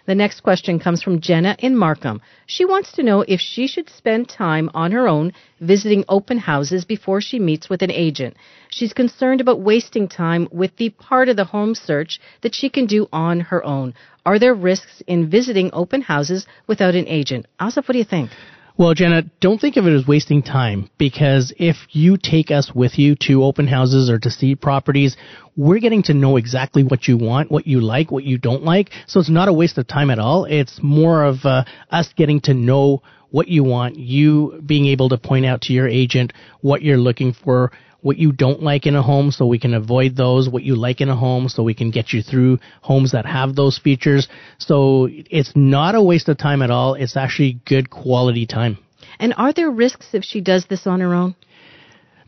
The 0.06 0.14
next 0.14 0.42
question 0.42 0.78
comes 0.78 1.02
from 1.02 1.20
Jenna 1.20 1.56
in 1.58 1.76
Markham. 1.76 2.22
She 2.46 2.64
wants 2.64 2.92
to 2.94 3.04
know 3.04 3.22
if 3.28 3.40
she 3.42 3.66
should 3.66 3.90
spend 3.90 4.30
time 4.30 4.70
on 4.76 4.92
her 4.92 5.08
own 5.08 5.34
visiting 5.60 6.06
open 6.08 6.38
houses 6.38 6.86
before 6.86 7.22
she 7.22 7.40
meets 7.40 7.70
with 7.70 7.82
an 7.82 7.90
agent. 7.90 8.36
She's 8.70 8.94
concerned 8.94 9.42
about 9.42 9.62
wasting 9.62 10.08
time 10.08 10.48
with 10.52 10.78
the 10.78 10.92
part 10.92 11.28
of 11.28 11.38
the 11.38 11.46
home 11.46 11.74
search 11.74 12.20
that 12.42 12.54
she 12.54 12.70
can 12.70 12.86
do 12.86 13.08
on 13.12 13.40
her 13.40 13.66
own. 13.66 13.96
Are 14.28 14.38
there 14.38 14.54
risks 14.54 15.02
in 15.08 15.28
visiting 15.28 15.72
open 15.74 16.02
houses 16.02 16.46
without 16.68 16.94
an 16.94 17.08
agent? 17.08 17.48
Asif, 17.60 17.88
what 17.88 17.94
do 17.94 17.98
you 17.98 18.04
think? 18.04 18.30
Well, 18.78 18.94
Jenna, 18.94 19.24
don't 19.40 19.62
think 19.62 19.78
of 19.78 19.88
it 19.88 19.94
as 19.94 20.06
wasting 20.06 20.44
time 20.44 20.90
because 20.98 21.54
if 21.58 21.78
you 21.92 22.18
take 22.22 22.52
us 22.52 22.74
with 22.76 23.00
you 23.00 23.16
to 23.22 23.46
open 23.46 23.68
houses 23.68 24.10
or 24.10 24.20
to 24.20 24.30
see 24.30 24.54
properties, 24.56 25.16
we're 25.56 25.80
getting 25.80 26.04
to 26.04 26.14
know 26.14 26.36
exactly 26.36 26.84
what 26.84 27.08
you 27.08 27.16
want, 27.18 27.50
what 27.50 27.68
you 27.68 27.80
like, 27.80 28.12
what 28.12 28.26
you 28.26 28.38
don't 28.38 28.64
like. 28.64 28.92
So 29.08 29.22
it's 29.22 29.30
not 29.30 29.48
a 29.48 29.54
waste 29.54 29.78
of 29.78 29.88
time 29.88 30.10
at 30.10 30.20
all. 30.20 30.44
It's 30.44 30.84
more 30.84 31.24
of 31.24 31.46
uh, 31.46 31.64
us 31.90 32.12
getting 32.18 32.42
to 32.42 32.54
know 32.54 33.02
what 33.30 33.48
you 33.48 33.64
want, 33.64 33.96
you 33.96 34.62
being 34.66 34.88
able 34.88 35.08
to 35.08 35.18
point 35.18 35.46
out 35.46 35.62
to 35.62 35.74
your 35.74 35.88
agent 35.88 36.34
what 36.60 36.82
you're 36.82 36.98
looking 36.98 37.32
for, 37.32 37.72
what 38.06 38.20
you 38.20 38.32
don't 38.32 38.62
like 38.62 38.86
in 38.86 38.96
a 38.96 39.02
home 39.02 39.32
so 39.32 39.48
we 39.48 39.58
can 39.58 39.74
avoid 39.74 40.16
those, 40.16 40.48
what 40.48 40.62
you 40.62 40.76
like 40.76 41.02
in 41.02 41.10
a 41.10 41.16
home 41.16 41.50
so 41.50 41.64
we 41.64 41.74
can 41.74 41.90
get 41.90 42.14
you 42.14 42.22
through 42.22 42.60
homes 42.84 43.14
that 43.14 43.26
have 43.26 43.56
those 43.56 43.80
features. 43.80 44.28
So 44.60 45.10
it's 45.10 45.54
not 45.56 45.96
a 45.96 46.04
waste 46.04 46.30
of 46.30 46.38
time 46.38 46.62
at 46.62 46.70
all. 46.70 46.94
It's 46.94 47.18
actually 47.18 47.60
good 47.66 47.90
quality 47.90 48.46
time. 48.46 48.78
And 49.18 49.34
are 49.38 49.52
there 49.52 49.72
risks 49.72 50.10
if 50.14 50.24
she 50.24 50.40
does 50.40 50.68
this 50.70 50.86
on 50.86 51.00
her 51.00 51.16
own? 51.16 51.34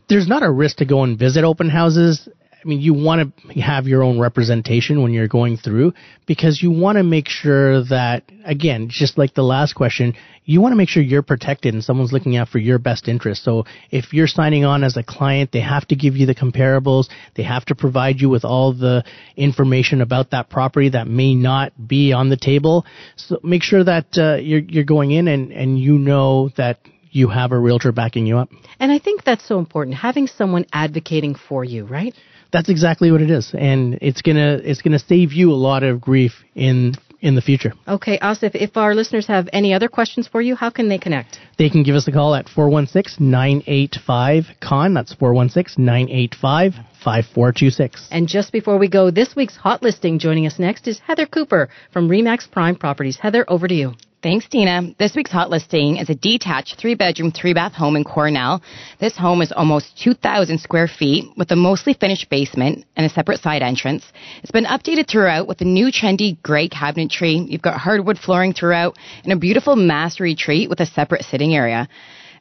There's 0.08 0.26
not 0.26 0.42
a 0.42 0.50
risk 0.50 0.78
to 0.78 0.84
go 0.84 1.04
and 1.04 1.16
visit 1.16 1.44
open 1.44 1.70
houses. 1.70 2.28
I 2.60 2.66
mean, 2.66 2.80
you 2.80 2.92
want 2.92 3.32
to 3.36 3.60
have 3.60 3.86
your 3.86 4.02
own 4.02 4.18
representation 4.18 5.00
when 5.00 5.12
you're 5.12 5.28
going 5.28 5.58
through 5.58 5.92
because 6.26 6.60
you 6.60 6.72
want 6.72 6.98
to 6.98 7.04
make 7.04 7.28
sure 7.28 7.84
that, 7.84 8.24
again, 8.44 8.88
just 8.90 9.16
like 9.16 9.32
the 9.34 9.44
last 9.44 9.74
question, 9.74 10.14
you 10.44 10.60
want 10.60 10.72
to 10.72 10.76
make 10.76 10.88
sure 10.88 11.00
you're 11.00 11.22
protected 11.22 11.74
and 11.74 11.84
someone's 11.84 12.12
looking 12.12 12.36
out 12.36 12.48
for 12.48 12.58
your 12.58 12.78
best 12.80 13.06
interest. 13.06 13.44
So 13.44 13.64
if 13.92 14.12
you're 14.12 14.26
signing 14.26 14.64
on 14.64 14.82
as 14.82 14.96
a 14.96 15.04
client, 15.04 15.52
they 15.52 15.60
have 15.60 15.86
to 15.88 15.94
give 15.94 16.16
you 16.16 16.26
the 16.26 16.34
comparables. 16.34 17.08
They 17.36 17.44
have 17.44 17.64
to 17.66 17.76
provide 17.76 18.20
you 18.20 18.28
with 18.28 18.44
all 18.44 18.72
the 18.72 19.04
information 19.36 20.00
about 20.00 20.32
that 20.32 20.50
property 20.50 20.88
that 20.90 21.06
may 21.06 21.36
not 21.36 21.72
be 21.86 22.12
on 22.12 22.28
the 22.28 22.36
table. 22.36 22.84
So 23.14 23.38
make 23.44 23.62
sure 23.62 23.84
that 23.84 24.06
uh, 24.16 24.36
you're, 24.36 24.62
you're 24.62 24.84
going 24.84 25.12
in 25.12 25.28
and, 25.28 25.52
and 25.52 25.78
you 25.78 25.96
know 25.96 26.48
that 26.56 26.80
you 27.10 27.28
have 27.28 27.52
a 27.52 27.58
realtor 27.58 27.92
backing 27.92 28.26
you 28.26 28.38
up. 28.38 28.48
And 28.80 28.90
I 28.90 28.98
think 28.98 29.24
that's 29.24 29.46
so 29.46 29.58
important, 29.58 29.96
having 29.96 30.26
someone 30.26 30.66
advocating 30.72 31.34
for 31.34 31.64
you, 31.64 31.84
right? 31.84 32.14
That's 32.52 32.68
exactly 32.68 33.12
what 33.12 33.20
it 33.20 33.30
is, 33.30 33.54
and 33.56 33.98
it's 34.00 34.22
gonna 34.22 34.58
it's 34.62 34.82
gonna 34.82 34.98
save 34.98 35.32
you 35.32 35.52
a 35.52 35.54
lot 35.54 35.82
of 35.82 36.00
grief 36.00 36.32
in 36.54 36.94
in 37.20 37.34
the 37.34 37.42
future. 37.42 37.72
Okay, 37.86 38.18
Asif, 38.18 38.54
if 38.54 38.76
our 38.76 38.94
listeners 38.94 39.26
have 39.26 39.48
any 39.52 39.74
other 39.74 39.88
questions 39.88 40.28
for 40.28 40.40
you, 40.40 40.54
how 40.54 40.70
can 40.70 40.88
they 40.88 40.98
connect? 40.98 41.40
They 41.58 41.68
can 41.68 41.82
give 41.82 41.96
us 41.96 42.06
a 42.06 42.12
call 42.12 42.32
at 42.34 42.46
416-985-KHAN. 42.46 44.94
That's 44.94 45.16
416-985-5426. 45.16 48.06
And 48.10 48.28
just 48.28 48.52
before 48.52 48.78
we 48.78 48.88
go, 48.88 49.10
this 49.10 49.34
week's 49.34 49.56
hot 49.56 49.82
listing 49.82 50.20
joining 50.20 50.46
us 50.46 50.60
next 50.60 50.86
is 50.86 51.00
Heather 51.00 51.26
Cooper 51.26 51.68
from 51.92 52.08
Remax 52.08 52.48
Prime 52.50 52.76
Properties. 52.76 53.18
Heather, 53.20 53.44
over 53.48 53.66
to 53.66 53.74
you. 53.74 53.94
Thanks, 54.20 54.48
Tina. 54.48 54.96
This 54.98 55.14
week's 55.14 55.30
hot 55.30 55.48
listing 55.48 55.98
is 55.98 56.10
a 56.10 56.14
detached 56.16 56.76
three 56.76 56.96
bedroom, 56.96 57.30
three 57.30 57.54
bath 57.54 57.72
home 57.72 57.94
in 57.94 58.02
Cornell. 58.02 58.60
This 58.98 59.16
home 59.16 59.40
is 59.42 59.52
almost 59.52 59.96
2,000 60.02 60.58
square 60.58 60.88
feet 60.88 61.26
with 61.36 61.52
a 61.52 61.56
mostly 61.56 61.94
finished 61.94 62.28
basement 62.28 62.84
and 62.96 63.06
a 63.06 63.10
separate 63.10 63.38
side 63.38 63.62
entrance. 63.62 64.04
It's 64.42 64.50
been 64.50 64.64
updated 64.64 65.08
throughout 65.08 65.46
with 65.46 65.60
a 65.60 65.64
new 65.64 65.92
trendy 65.92 66.36
gray 66.42 66.68
cabinetry. 66.68 67.48
You've 67.48 67.62
got 67.62 67.78
hardwood 67.78 68.18
flooring 68.18 68.54
throughout 68.54 68.98
and 69.22 69.32
a 69.32 69.36
beautiful 69.36 69.76
master 69.76 70.24
retreat 70.24 70.68
with 70.68 70.80
a 70.80 70.86
separate 70.86 71.22
sitting 71.22 71.54
area. 71.54 71.88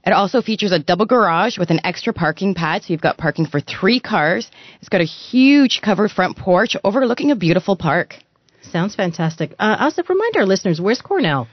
It 0.04 0.13
also 0.13 0.42
features 0.42 0.72
a 0.72 0.80
double 0.80 1.06
garage 1.06 1.60
with 1.60 1.70
an 1.70 1.82
extra 1.84 2.12
parking 2.12 2.56
pad, 2.56 2.86
so 2.86 2.92
you've 2.92 3.02
got 3.02 3.20
parking 3.20 3.46
for 3.46 3.60
three 3.60 4.00
cars. 4.00 4.50
It's 4.80 4.90
got 4.90 5.02
a 5.02 5.04
huge 5.04 5.82
covered 5.84 6.10
front 6.10 6.38
porch 6.38 6.76
overlooking 6.84 7.30
a 7.30 7.36
beautiful 7.36 7.76
park. 7.76 8.16
Sounds 8.63 8.96
fantastic. 8.96 9.54
Uh, 9.60 9.78
also, 9.80 10.02
remind 10.10 10.38
our 10.38 10.46
listeners, 10.48 10.82
where's 10.82 11.02
Cornell? 11.02 11.48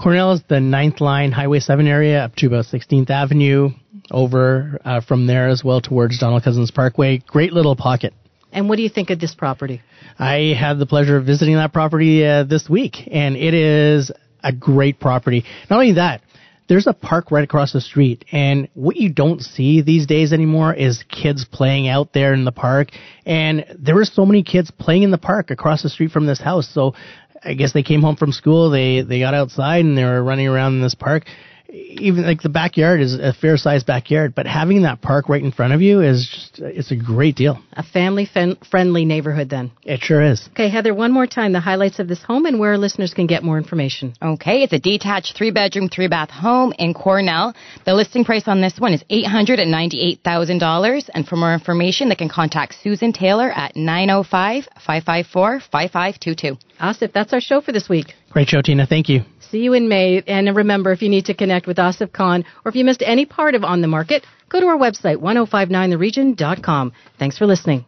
Cornell 0.00 0.32
is 0.32 0.42
the 0.48 0.60
ninth 0.60 1.02
line, 1.02 1.30
Highway 1.30 1.60
7 1.60 1.86
area 1.86 2.24
up 2.24 2.34
to 2.36 2.46
about 2.46 2.64
16th 2.64 3.10
Avenue, 3.10 3.68
over 4.10 4.80
uh, 4.82 5.02
from 5.02 5.26
there 5.26 5.48
as 5.48 5.62
well 5.62 5.82
towards 5.82 6.18
Donald 6.18 6.42
Cousins 6.42 6.70
Parkway. 6.70 7.18
Great 7.18 7.52
little 7.52 7.76
pocket. 7.76 8.14
And 8.50 8.66
what 8.66 8.76
do 8.76 8.82
you 8.82 8.88
think 8.88 9.10
of 9.10 9.20
this 9.20 9.34
property? 9.34 9.82
I 10.18 10.56
had 10.58 10.78
the 10.78 10.86
pleasure 10.86 11.18
of 11.18 11.26
visiting 11.26 11.56
that 11.56 11.74
property 11.74 12.24
uh, 12.24 12.44
this 12.44 12.66
week, 12.66 12.96
and 13.10 13.36
it 13.36 13.52
is 13.52 14.10
a 14.42 14.54
great 14.54 15.00
property. 15.00 15.44
Not 15.68 15.76
only 15.76 15.92
that, 15.92 16.22
there's 16.66 16.86
a 16.86 16.94
park 16.94 17.30
right 17.30 17.44
across 17.44 17.72
the 17.72 17.80
street, 17.80 18.24
and 18.32 18.68
what 18.74 18.96
you 18.96 19.12
don't 19.12 19.42
see 19.42 19.82
these 19.82 20.06
days 20.06 20.32
anymore 20.32 20.72
is 20.72 21.04
kids 21.10 21.44
playing 21.44 21.88
out 21.88 22.12
there 22.14 22.32
in 22.32 22.44
the 22.44 22.52
park. 22.52 22.90
And 23.26 23.66
there 23.78 23.96
were 23.96 24.04
so 24.04 24.24
many 24.24 24.44
kids 24.44 24.70
playing 24.70 25.02
in 25.02 25.10
the 25.10 25.18
park 25.18 25.50
across 25.50 25.82
the 25.82 25.90
street 25.90 26.12
from 26.12 26.26
this 26.26 26.40
house. 26.40 26.72
So 26.72 26.94
I 27.42 27.54
guess 27.54 27.72
they 27.72 27.82
came 27.82 28.02
home 28.02 28.16
from 28.16 28.32
school. 28.32 28.70
They 28.70 29.02
they 29.02 29.18
got 29.18 29.34
outside 29.34 29.84
and 29.84 29.96
they 29.96 30.04
were 30.04 30.22
running 30.22 30.46
around 30.46 30.74
in 30.74 30.82
this 30.82 30.94
park. 30.94 31.24
Even 31.72 32.26
like 32.26 32.42
the 32.42 32.48
backyard 32.48 33.00
is 33.00 33.14
a 33.14 33.32
fair 33.32 33.56
sized 33.56 33.86
backyard, 33.86 34.34
but 34.34 34.46
having 34.46 34.82
that 34.82 35.00
park 35.00 35.28
right 35.28 35.42
in 35.42 35.52
front 35.52 35.72
of 35.72 35.80
you 35.80 36.00
is 36.00 36.28
just 36.28 36.58
it's 36.58 36.90
a 36.90 36.96
great 36.96 37.36
deal. 37.36 37.62
A 37.74 37.82
family 37.82 38.26
fen- 38.26 38.56
friendly 38.70 39.04
neighborhood, 39.04 39.50
then. 39.50 39.70
It 39.84 40.02
sure 40.02 40.22
is. 40.22 40.48
Okay, 40.52 40.68
Heather, 40.68 40.94
one 40.94 41.12
more 41.12 41.26
time 41.26 41.52
the 41.52 41.60
highlights 41.60 41.98
of 41.98 42.08
this 42.08 42.22
home 42.22 42.46
and 42.46 42.58
where 42.58 42.70
our 42.70 42.78
listeners 42.78 43.14
can 43.14 43.26
get 43.26 43.42
more 43.42 43.58
information. 43.58 44.14
Okay, 44.22 44.62
it's 44.62 44.72
a 44.72 44.78
detached 44.78 45.36
three 45.36 45.50
bedroom, 45.50 45.88
three 45.88 46.08
bath 46.08 46.30
home 46.30 46.72
in 46.78 46.94
Cornell. 46.94 47.54
The 47.84 47.94
listing 47.94 48.24
price 48.24 48.48
on 48.48 48.60
this 48.60 48.78
one 48.78 48.92
is 48.92 49.02
$898,000. 49.10 51.10
And 51.14 51.26
for 51.26 51.36
more 51.36 51.54
information, 51.54 52.08
they 52.08 52.14
can 52.14 52.28
contact 52.28 52.76
Susan 52.82 53.12
Taylor 53.12 53.50
at 53.50 53.76
905 53.76 54.64
554 54.86 55.60
5522. 55.70 56.56
Asif, 56.80 57.12
that's 57.12 57.32
our 57.32 57.40
show 57.40 57.60
for 57.60 57.72
this 57.72 57.88
week. 57.88 58.14
Great 58.30 58.48
show, 58.48 58.62
Tina. 58.62 58.86
Thank 58.86 59.08
you. 59.08 59.22
See 59.50 59.58
you 59.58 59.74
in 59.74 59.88
May. 59.88 60.22
And 60.26 60.54
remember, 60.54 60.92
if 60.92 61.02
you 61.02 61.08
need 61.08 61.26
to 61.26 61.34
connect 61.34 61.66
with 61.66 61.78
Asif 61.78 62.12
Khan 62.12 62.44
or 62.64 62.68
if 62.68 62.76
you 62.76 62.84
missed 62.84 63.02
any 63.04 63.26
part 63.26 63.54
of 63.54 63.64
On 63.64 63.80
the 63.80 63.88
Market, 63.88 64.24
go 64.48 64.60
to 64.60 64.66
our 64.66 64.78
website, 64.78 65.16
1059theregion.com. 65.16 66.92
Thanks 67.18 67.36
for 67.36 67.46
listening. 67.46 67.84